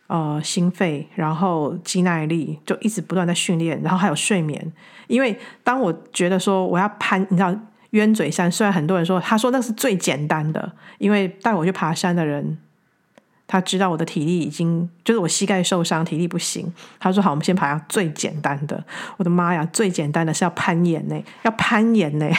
[0.07, 4.71] 呃，心肺，然后肌耐力，就一直不断在训练，然后还有睡眠。
[5.07, 7.53] 因为当我觉得说我要攀，你知道
[7.89, 12.57] 冤嘴山，虽然很多人说，他说那是最简单的，因为带我去爬山的人，
[13.47, 16.71] 他知道我的体力已经，就是我膝盖受伤，体力不行。
[16.99, 18.83] 他说好，我们先爬最简单的。
[19.15, 22.29] 我的妈呀，最简单的是要攀岩呢，要攀岩呢。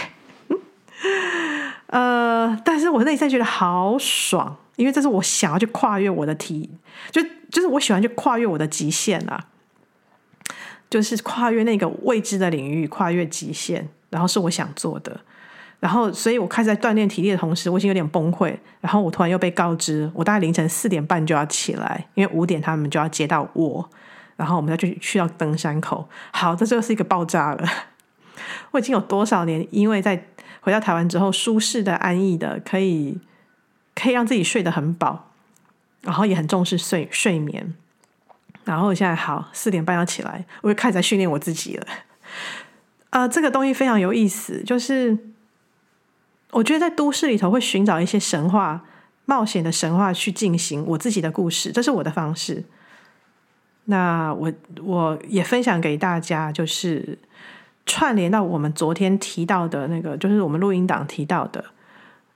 [1.89, 4.59] 呃，但是我内在觉得好爽。
[4.77, 6.71] 因为这是我想要去跨越我的体，
[7.11, 9.47] 就就是我喜欢去跨越我的极限啊，
[10.89, 15.21] 就是跨越那个未知的领域，跨越极限，然后是我想做的。
[15.81, 18.57] 然后，所以我开始在锻炼体力的同时，我已经有点崩溃。
[18.81, 23.91] 然后我突然又被告知，我大概凌晨四点半就要起来，因为五点他们就要接到我，
[24.37, 26.09] 然后我们再去去到登山口。
[26.33, 27.65] 好，这就是一个爆炸了。
[28.73, 30.27] 我已经有多少年，因为在
[30.61, 33.21] 回到台湾之后，舒适的、安逸的，可以
[33.95, 35.31] 可以让自己睡得很饱，
[36.03, 37.75] 然后也很重视睡睡眠。
[38.65, 41.87] 然后现在好，四点半要起来，我就开始在训练我自己了。
[43.11, 45.17] 呃，这个东西非常有意思，就是
[46.51, 48.85] 我觉得在都市里头会寻找一些神话、
[49.27, 52.65] 冒险的神话去进行我自己的故事，这是我的方式。
[53.85, 57.19] 那我我也分享给大家，就是
[57.87, 61.65] 串联到我们昨天提到的那个，就是我们录音档提到的。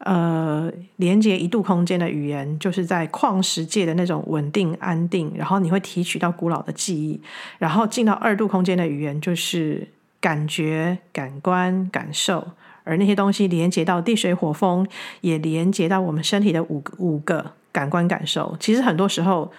[0.04, 7.20] 呃，连接一度空间的语言，就是在矿石界的那种稳定安定，然后你会提取到古老的记忆，
[7.58, 9.86] 然后进到二度空间的语言，就是
[10.20, 12.48] 感觉、感官、感受，
[12.84, 14.86] 而那些东西连接到地水火风，
[15.20, 18.56] 也连接到我们身体的五个五个感官感受。
[18.58, 19.52] 其实很多时候，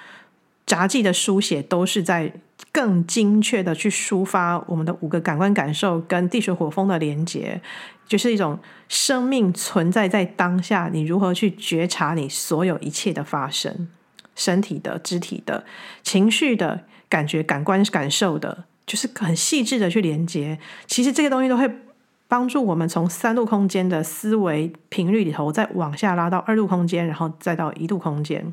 [0.65, 2.31] 杂技的书写都是在
[2.71, 7.61] 更精确的去抒发我们的五个感官感受跟地水火风的连接。
[8.05, 8.59] 就是一种
[8.89, 13.87] 生命存在在当下，你如何去觉察你所有一切的发生，
[14.35, 15.65] 身体的、肢体的、
[16.03, 20.59] 情绪的感觉、感官感受的，就是很细致的去连接。
[20.85, 21.67] 其实这些东西都会
[22.33, 28.51] 帮助我们从三度空间的思维频率里头，再往下拉到二度空间，然后再到一度空间。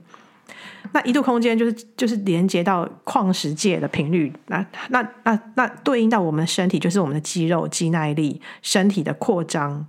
[0.93, 9.87] 那一度空间就是就是连接到矿石界的频率，那那那那对应到我们的身体，就是我们的肌肉、肌耐力、身体的扩张、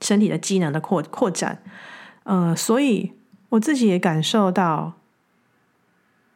[0.00, 1.62] 身体的机能的扩扩展。
[2.24, 3.12] 呃，所以
[3.50, 4.94] 我自己也感受到，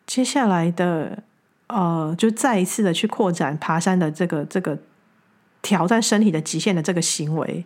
[0.06, 1.24] 接下来的
[1.66, 4.78] 呃，就再一次的去扩展爬山的这个这个
[5.64, 7.64] 挑战身体的极限的这个行为，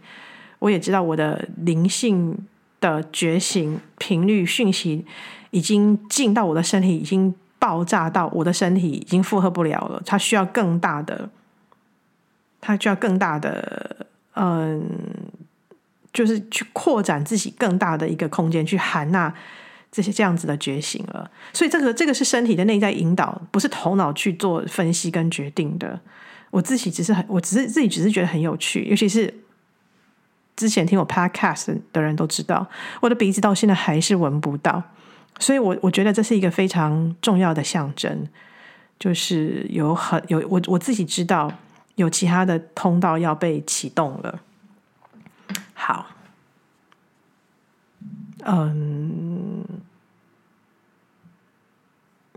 [0.61, 2.35] 我也知道我的灵性
[2.81, 5.05] 的觉醒频率讯息。
[5.51, 10.03] 已经进到我的身体，已经爆炸到我的身体已经负荷不了了。
[10.05, 11.31] 它需要更大的，
[12.61, 14.85] 它需要更大的，嗯，
[16.13, 19.33] 就是去扩展自己更大的一个空间，去含纳
[19.91, 21.31] 这些这样子的觉醒了。
[21.55, 25.99] 所以这个这个是身体的内在引导，不是头脑去做分析跟决定的。
[26.51, 29.33] 我自己只是很，我只是自己只是觉得很有趣，尤其是
[30.57, 32.67] 之前听我 podcast 的人都知道，
[33.01, 34.83] 我的鼻子到现在还是闻不到。
[35.39, 38.27] 所以我，我觉得这是一个非常重要的象征，
[38.99, 41.53] 就是有很有我我自己知道
[41.95, 44.41] 有其他的通道要被启动了。
[45.75, 46.07] 好，
[48.45, 49.65] 嗯，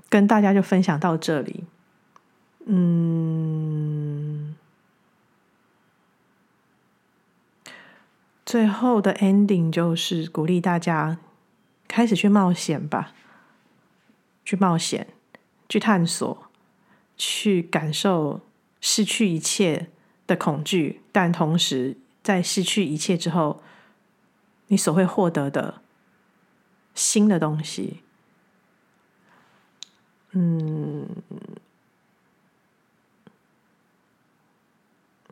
[0.07, 1.63] 跟大家就分享到这里。
[2.65, 4.55] 嗯，
[8.45, 11.17] 最后的 ending 就是鼓励大家。
[11.87, 13.11] 开始去冒险吧，
[14.45, 15.09] 去冒险，
[15.67, 16.49] 去探索，
[17.17, 18.39] 去感受
[18.79, 19.89] 失去一切
[20.25, 23.61] 的恐惧，但同时在失去一切之后，
[24.67, 25.81] 你所会获得的
[26.95, 28.01] 新的东西。
[30.31, 31.09] 嗯，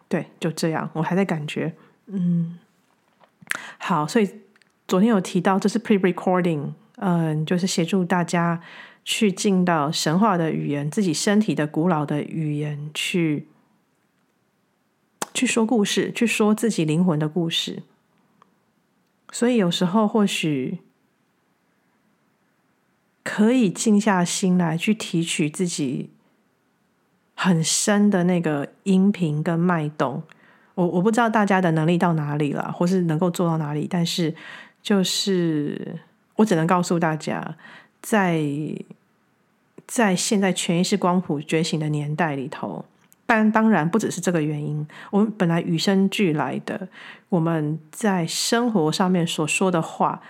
[0.09, 1.73] 对，就这样，我还在感觉，
[2.07, 2.59] 嗯，
[3.77, 4.29] 好，所以。
[4.89, 8.59] 昨天有提到，这是 pre-recording，嗯，就是协助大家
[9.05, 13.47] 去进到神话的语言，自己身体的古老的语言，去
[15.31, 17.83] 去说故事，去说自己灵魂的故事。
[19.31, 20.79] 所以有时候或许
[23.23, 26.09] 可以静下心来，去提取自己
[27.41, 30.21] 很深的那个音频跟脉动。
[30.75, 34.35] 我我不知道大家的能力到哪里了，或是能够做到哪里，但是。
[34.81, 35.99] 就是
[36.37, 37.57] 我只能告诉大家，
[38.01, 38.41] 在
[39.85, 42.85] 在现在全意识光谱觉醒的年代里头，
[43.25, 44.87] 但当然不只是这个原因。
[45.11, 46.87] 我们本来与生俱来的，
[47.27, 50.21] 我们在生活上面所说的话，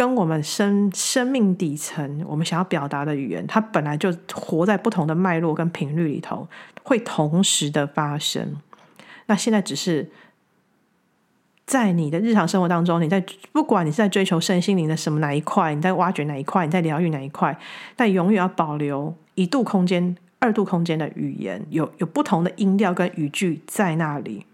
[0.00, 6.48] 跟我们生生命底层我们想要表达的语言，它本来就活在不同的脉络跟频率里头，
[6.82, 8.56] 会同时的发生。
[9.26, 10.10] 那现在只是。
[11.66, 17.56] 在你的日常生活当中，你在不管你是在追求身心灵的什么哪一块，你在挖掘哪一块，你在疗愈哪一块，
[17.94, 24.46] 但永远要保留一度空间、二度空间的语言，有有不同的音调跟语句在那里，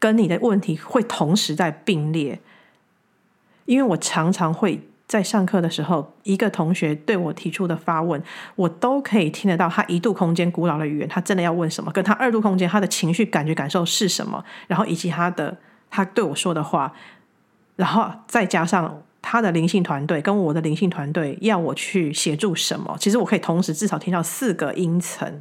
[0.00, 2.40] 跟你的问题会同时在并列。
[3.66, 8.20] 因为我常常会在上课的时候，一个同学对我提出的发问，
[8.54, 15.56] 我都可以听得到他一度空间古老的语言，他真的要问什么，跟他二度空间他的情绪感觉感受是什么，然后以及他的。
[15.88, 16.92] 他对我说的话，
[17.76, 25.40] 然后再加上他的灵性团队跟我的灵性团队要我去协助什么，其实我可以同时至少听到四个音层。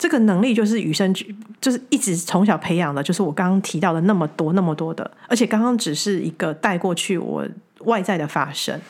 [0.00, 7.46] 这个能力就是与生俱，就是一直从小培养的，就是我刚刚提到的那么多那么多的，而且刚刚只是一个带过去我
[7.80, 8.80] 外在的发生，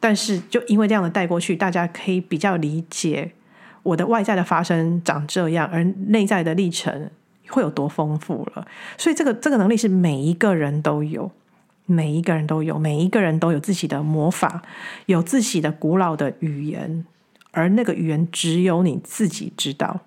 [0.00, 3.30] 但是就因为这样的带过去，大家可以比较理解
[3.82, 7.10] 我的外在的发生长这样，而内在的历程
[7.48, 8.66] 会有多丰富了。
[8.96, 11.30] 所以这个这个能力是每一个人都有，
[11.84, 14.62] 每一个人都有，每一个人都有自己的魔法，
[15.04, 17.04] 有自己的古老的语言，
[17.50, 20.00] 而那个语言只有你自己知道。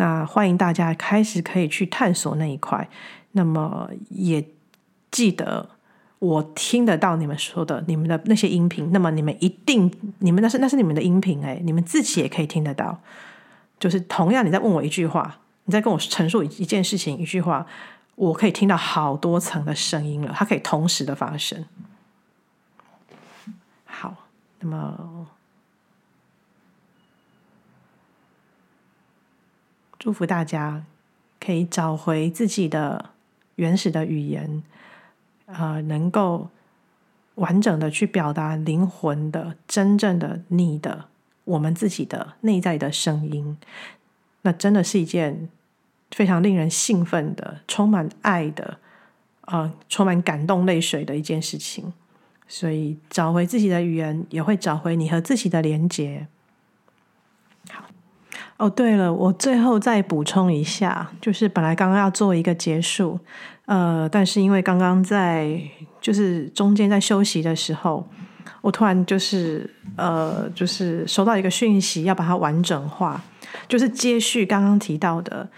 [0.00, 2.88] 那欢迎大家开始可以去探索那一块。
[3.32, 4.42] 那么也
[5.10, 5.68] 记得
[6.18, 8.90] 我听得到你们说的你们的那些音频。
[8.92, 12.98] 那么你们一定，你们那是那是你们的音频诶，你们自己也可以听得到。
[13.78, 15.36] 就是同样你在问我一句话，
[15.66, 17.66] 你在跟我陈述一一件事情一句话，
[18.14, 21.66] 我可以听到好多层的声音了，它可以同时的发生。
[23.84, 24.14] 好，
[24.60, 25.26] 那么。
[30.00, 30.82] 祝福大家
[31.38, 33.10] 可以找回自己的
[33.56, 34.62] 原始的语言，
[35.44, 36.48] 呃，能够
[37.34, 41.04] 完整的去表达灵魂的真正的你的
[41.44, 43.58] 我们自己的内在的声音。
[44.40, 45.50] 那真的是一件
[46.10, 48.78] 非常令人兴奋的、充满爱的、
[49.42, 51.92] 呃，充满感动泪水的一件事情。
[52.48, 56.26] 所以，找回自己的语言，也会找回你和自己的连结。
[58.60, 63.18] 哦，对了，我最后再补充一下，就是本来刚刚要做一个结束，
[63.64, 65.58] 呃，但是因为刚刚在
[65.98, 68.06] 就是中间在休息的时候，
[68.60, 73.18] 我突然就是呃，就是收到一个讯息，要把它完整化，
[73.66, 75.48] 就是接续刚刚提到的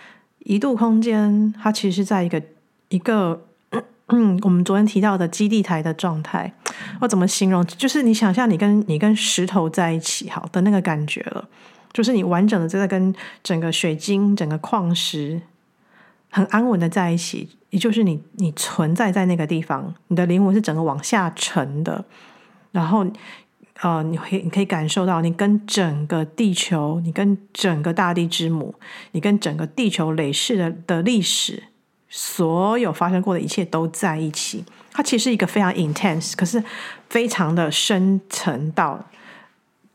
[0.45, 2.41] 一度空间，它其实是在一个
[2.89, 3.43] 一个
[4.11, 6.53] 嗯，我们昨天提到的基地台的状态，
[7.01, 7.67] 我怎么形容？
[7.67, 11.49] 就是你想象你跟你跟石头在一起，好的那个感觉了。
[11.93, 15.43] 就是你完整的在跟整个水晶、整个矿石
[16.31, 22.05] 很安稳的在一起，也就是你你存在在那个地方，你的灵魂是整个往下沉的，
[22.71, 23.07] 然后
[23.81, 28.75] 呃，你可你可以感受到你跟整个地球，你跟整个大地之母，
[29.11, 31.65] 你跟整个地球累世的的历史，
[32.09, 34.65] 所有发生过的一切都在一起。
[34.93, 36.63] 它其实一个非常 intense，可是
[37.09, 39.05] 非常的深层到。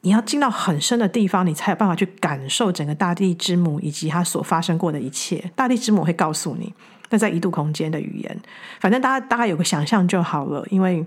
[0.02, 5.52] 你要进到很深的地方，你才有办法去感受整个大地之母以及它所发生过的一切。
[5.56, 6.74] 大地之母会告诉你，
[7.10, 8.39] 那在一度空间的语言，
[8.80, 11.06] 反正大家大概有个想象就好了，因为。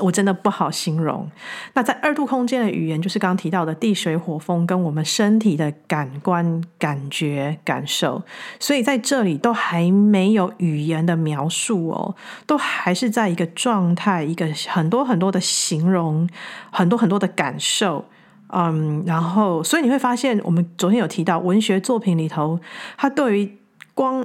[0.00, 1.28] 我真的不好形容。
[1.74, 8.22] 那在二度空间的语言，就是刚刚提到的地水火风，跟我们身体的感官、感觉、感受。
[8.60, 12.14] 所以在这里都还没有语言的描述哦，
[12.46, 16.28] 都还是在一个状态，一个很多很多的形容，
[16.70, 18.04] 很多很多的感受。
[18.48, 22.60] 嗯，然后所以你会发现，我们昨天有提到文学作品里头，
[22.96, 23.58] 它对于
[23.94, 24.24] 光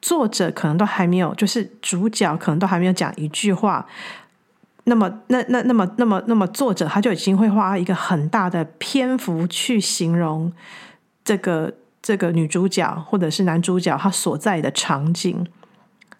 [0.00, 3.86] 作者可能都还没有，就是主角可能都还没有讲一句话。
[4.84, 10.52] 那么，那那那么那么那么，作者他就已经会花一个很大的篇幅去形容
[11.24, 11.72] 这个
[12.02, 15.46] 这个女主角或者是男主角他所在的场景，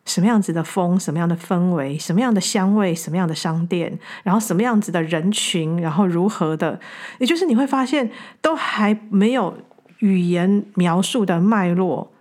[0.05, 6.79] 什么样子的风，什么样的氛围，什么样的香味，什么样的商店，然后什么样子的人群，然后如何的，
[7.19, 9.59] 也就是你会发现都还没有
[9.99, 12.12] 语言描述的脉络。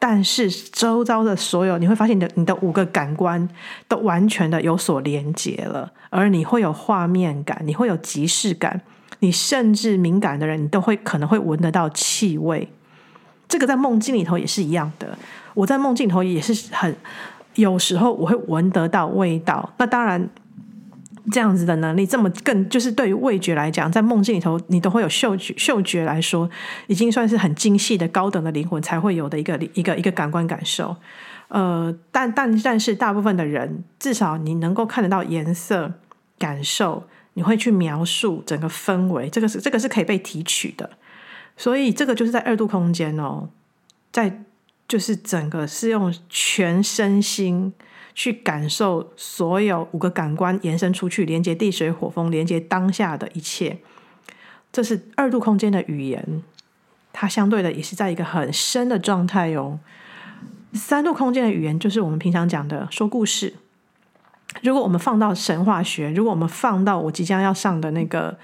[0.00, 3.48] 但是周遭的所有，你会发现你的你的五个感官
[3.86, 8.80] 都完全的有所连接了，而你会有画面感，你会有即视感，
[9.18, 12.66] 你甚至敏感的人，你都会可能会闻得到气味。
[13.46, 15.16] 这个在梦境里头也是一样的，
[15.52, 16.96] 我在梦境里头也是很
[17.56, 19.70] 有时候我会闻得到味道。
[19.76, 20.28] 那当然。
[21.30, 25.54] 这样子的能力，这么更就是对于味觉来讲，在梦境里头，你都会有嗅觉。
[25.56, 26.48] 嗅觉来说，
[26.86, 30.96] 已经算是很精细的、高等的灵魂才会有的一个一个一个感官感受。
[31.48, 35.92] 呃，但但但是，大部分的人，至少你能够看得到颜色、
[36.38, 40.90] 感受，你会去描述整个氛围，这个是这个是可以被提取的。
[41.56, 43.48] 所以，这个就是在二度空间哦，
[44.12, 44.42] 在
[44.88, 47.72] 就是整个是用全身心。
[48.14, 53.78] 去感受所有五个感官延伸出去，连接地水火风，连接当下的一切。
[54.72, 56.42] 这是二度空间的语言，
[57.12, 59.80] 它相对的也是在一个很深的状态哦。
[60.72, 63.54] 三度空间的语言就是我们平常讲的说故事。
[64.62, 68.38] 如果我们放到神话学，如果我们放到我即将要上的那个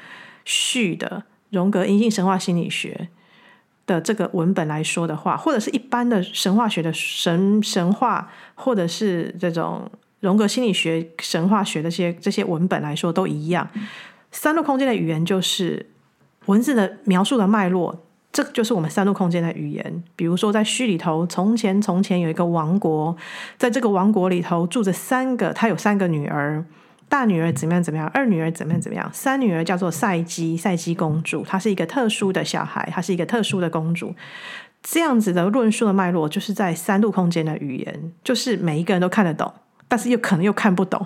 [0.45, 3.09] 序的荣格阴性神话心理学。
[3.87, 9.89] 的这个文本来说的话，或者是一般的神话学的神神话，或者是这种
[10.21, 13.69] 荣格心理学神话学的这些这些文本来说都一样。
[14.33, 15.87] 三度空间的语言就是
[16.47, 18.03] 文字的描述的脉络，
[18.33, 20.03] 这就是我们三度空间的语言。
[20.15, 23.17] 比如说，在序里头，从前从前有一个王国，
[23.57, 26.65] 在这个王国里头住着三个，他有三个女儿，
[27.09, 34.15] 大女儿怎么样怎么样，二女儿怎么样怎么样，三女儿叫做赛姬，赛姬公主，她是一个特殊的小孩，她是一个特殊的公主。
[34.83, 39.53] 这样子的论述的脉络，就是在三度空间的语言，就是每一个人都看得懂，
[39.89, 41.05] 但是又可能又看不懂，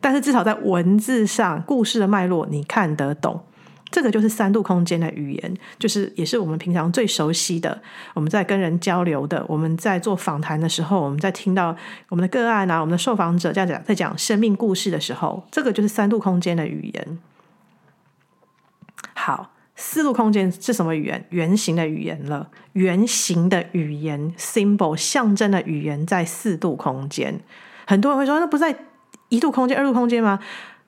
[0.00, 3.44] 但是至少在文字上，故事的脉络你看得懂。
[3.92, 7.80] 这个就是三度空间的语言，就是也是我们平常最熟悉的。
[8.14, 11.76] 我们在跟人交流的，我们在做访谈的时候，我们在听到
[12.08, 17.18] 我们的个案啊，我们的受访者这样讲，在讲生命故事的时候，这个就是三度空间的语言。
[19.14, 21.26] 好，四度空间是什么语言？
[21.30, 22.48] 圆形的语言了。
[22.72, 27.38] 圆形的语言，symbol 象征的语言在四度空间。
[27.86, 28.74] 很多人会说，那不在
[29.28, 30.38] 一度空间、二度空间吗？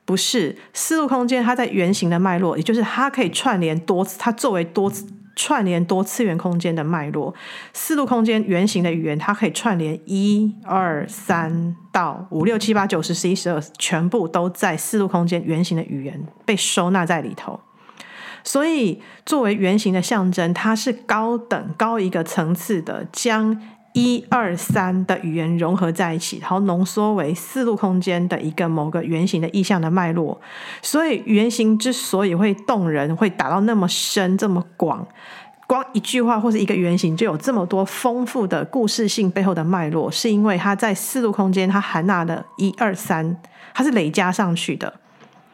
[0.05, 7.35] 不是四度空间，它在圆形的脉络，也就是它可以串联多次，它作为多次串联多次元空间的脉络。
[7.73, 17.59] 四度空间圆形的语言，它可以串联一二三到五六七八九十十一十二，全部都在四度空间圆形的语言被收纳在里头。
[18.45, 23.59] 所以，作为圆形的象征，它是高等高一个层次的将。
[23.95, 30.41] 一二三的语言融合在一起，然后浓缩为四度空间的一个某个圆形的意象的脉络。
[30.83, 35.07] 所以圆形之所以会动人，会打到那么深、这么广，
[35.69, 43.41] 光一句话或是一个圆形就有这么多丰富的故事性背后的脉络，是因为它在四度空间，它含纳了一二三，
[43.73, 44.93] 它是累加上去的，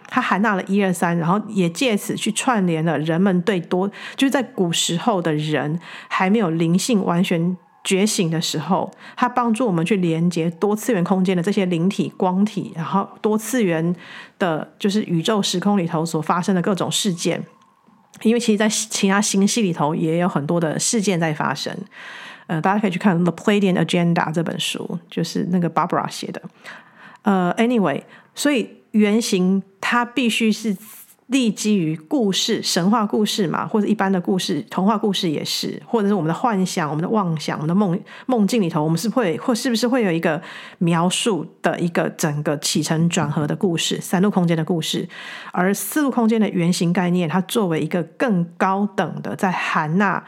[0.08, 3.86] 它含纳了一二三，然后也借此去串联了人们对多，
[4.16, 7.54] 就是在古时候的人还没有灵性完全。
[7.82, 13.94] 觉醒的时候，它帮助我们去连接多次元空间的这些灵体、光体，然后多次元
[14.38, 17.42] 的，就是宇宙时空里头所发生的各种事件。
[18.22, 21.74] 因为其实，在其他星系里头也有很多的事件在发生。
[22.48, 26.42] 呃，大家可以去看《The Pleiadian Agenda》这本书，就是那个 Barbara 写的。
[27.22, 28.02] 呃，Anyway，
[28.34, 30.76] 所以原型它必须是。
[31.30, 40.42] 立基于故事、神话故事嘛，或者一般的故事、童话故事也是，或者是我们的幻想、我们的妄想、我们的梦梦境里头，我们是会或是不是会有一个
[40.78, 45.08] 描述的一个整个起承转合的故事，三度空间的故事，
[45.52, 50.24] 而四度空间的原型概念，它作为一个更高等的，在含纳。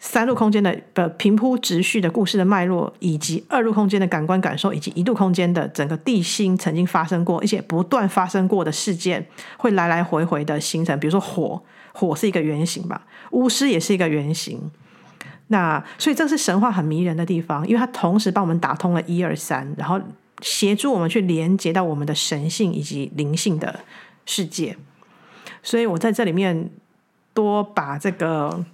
[0.00, 9.26] 三度空间的的平铺直叙的故事的脉络，以及二度空间的感官感受，以及一度空间的整个地心曾经发生过，而且不断发生过的事件，
[9.56, 10.98] 会来来回回的形成。
[11.00, 11.60] 比如说火，
[11.92, 14.70] 火是一个原型吧，巫师也是一个原型。
[15.48, 20.00] 那所以这是神话很迷人的地方，因为它同时帮我们打通了一二三，然后
[20.40, 23.80] 协助我们去连接到我们的神性以及灵性的
[24.24, 24.76] 世界。
[25.62, 26.70] 所以我在这里面
[27.34, 28.64] 多把这个。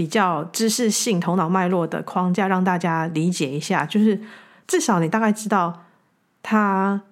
[0.00, 4.18] 比较知识性、头脑脉络的框架，让大家理解一下，就是
[4.66, 5.84] 至少你大概知道
[6.42, 7.02] 它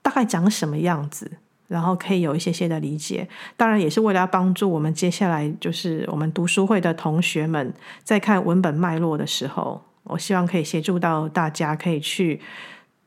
[0.00, 1.28] 大概长什么样子，
[1.66, 3.28] 然后可以有一些些的理解。
[3.56, 12.40] 当然，也是为了要帮助我们接下来就是我们读书会的同学们在看文本脉络的时候，我希望可以协助到大家，可以去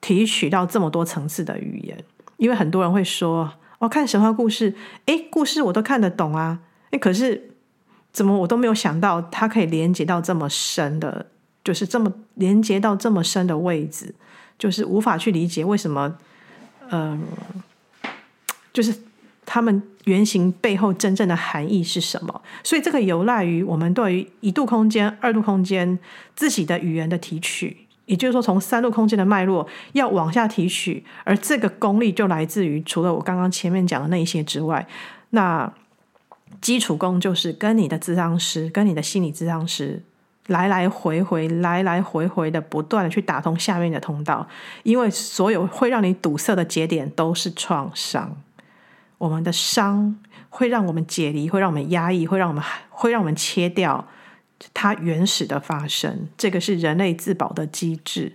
[0.01, 1.97] 提取到这么多层次的语言。
[2.35, 4.75] 因为很多人会说：“我看神话故事，
[5.05, 6.59] 诶，故事我都看得懂啊，
[6.91, 7.51] 诶，可是。”
[8.15, 11.25] 怎么我都没有想到，它可以连接到这么深的，
[11.65, 14.15] 就是这么连接到这么深的位置，
[14.57, 16.15] 就是无法去理解为什么，
[16.91, 17.21] 嗯，
[18.71, 18.95] 就是
[19.45, 22.41] 他们原型背后真正的含义是什么？
[22.63, 25.99] 所以这个有赖于我们对于一度空间、二度空间
[26.37, 34.87] 自己的语言的提取，也就是说，从三度空间的脉络要往下提取，而这个功力就来自于除了我刚刚前面讲的那一些之外，
[35.31, 35.69] 那。
[36.61, 40.01] 基础功就是跟你的咨商师、跟你的心理咨商师
[40.47, 44.47] 来来回回、来来回回的不断的去打通下面的通道，
[44.83, 48.35] 因为所有会让你堵塞的节点都是创伤。
[49.17, 50.17] 我们的伤
[50.49, 54.07] 会让我们解离，会让我们压抑，会让我们会让我们切掉
[54.73, 56.27] 它原始的发生。
[56.37, 58.33] 这个是人类自保的机制，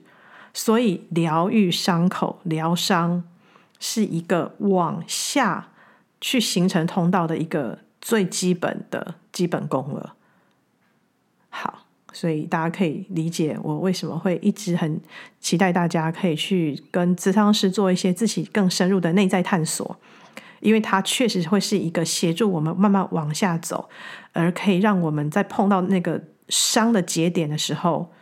[0.53, 3.25] 所以疗愈伤口、疗伤
[3.79, 5.69] 是一个往下
[6.21, 7.79] 去形成通道的一个。
[8.01, 10.15] 最基本的基本功了。
[11.49, 15.01] 好，所以大家可以理解我为什么会一直很
[15.41, 19.99] 期待大家可以去跟咨商师做一些自己更深入的内在探索，
[20.61, 23.89] 因为它确实会是一个协助我们慢慢往下走，
[24.33, 28.13] 而可以让我们在碰到那个伤的节点的时候，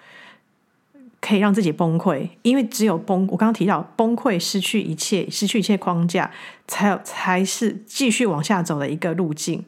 [1.21, 6.31] 可以让自己崩溃，因为只有崩，我刚刚提到崩溃、失去一切、失去一切框架，
[6.67, 9.65] 才有才是继续往下走的一个路径。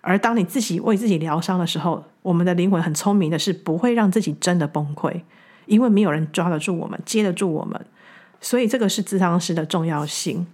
[0.00, 5.22] 而当你自己为自己疗伤的时候，我们的灵魂很聪明的是不会让自己真的崩溃，
[5.66, 7.84] 因为没有人抓得住我们，接得住我们。
[8.40, 10.46] 所以这个是咨商师的重要性。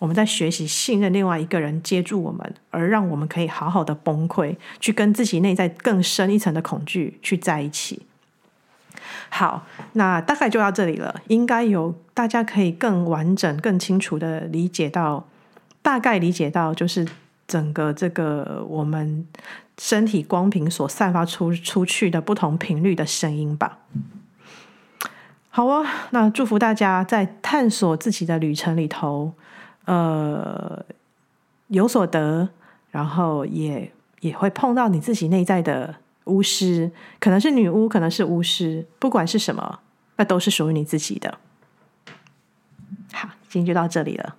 [0.00, 8.02] 我们在学习信任另外一个人接住我们，而让我们可以好好的崩溃，去跟自己内在更深一层的恐惧去在一起。
[9.36, 11.14] 好，那大概就到这里了。
[11.28, 15.26] 应该有大家可以更完整、更清楚的理解到，
[15.82, 17.06] 大概理解到就是
[17.46, 19.26] 整个这个我们
[19.76, 23.78] 身体光频所散发出出去的不同频率的声音吧。
[25.50, 29.34] 好哦，那祝福大家在探索自己的旅程里头。
[29.84, 30.84] 呃，
[31.68, 32.48] 有所得，
[32.90, 35.94] 然后也也会碰到你自己内在的
[36.26, 39.80] 巫师，可能是女巫，可能是巫师，不管是什么，
[40.16, 41.38] 那都是属于你自己的。
[43.12, 44.36] 好，今天就到这里了。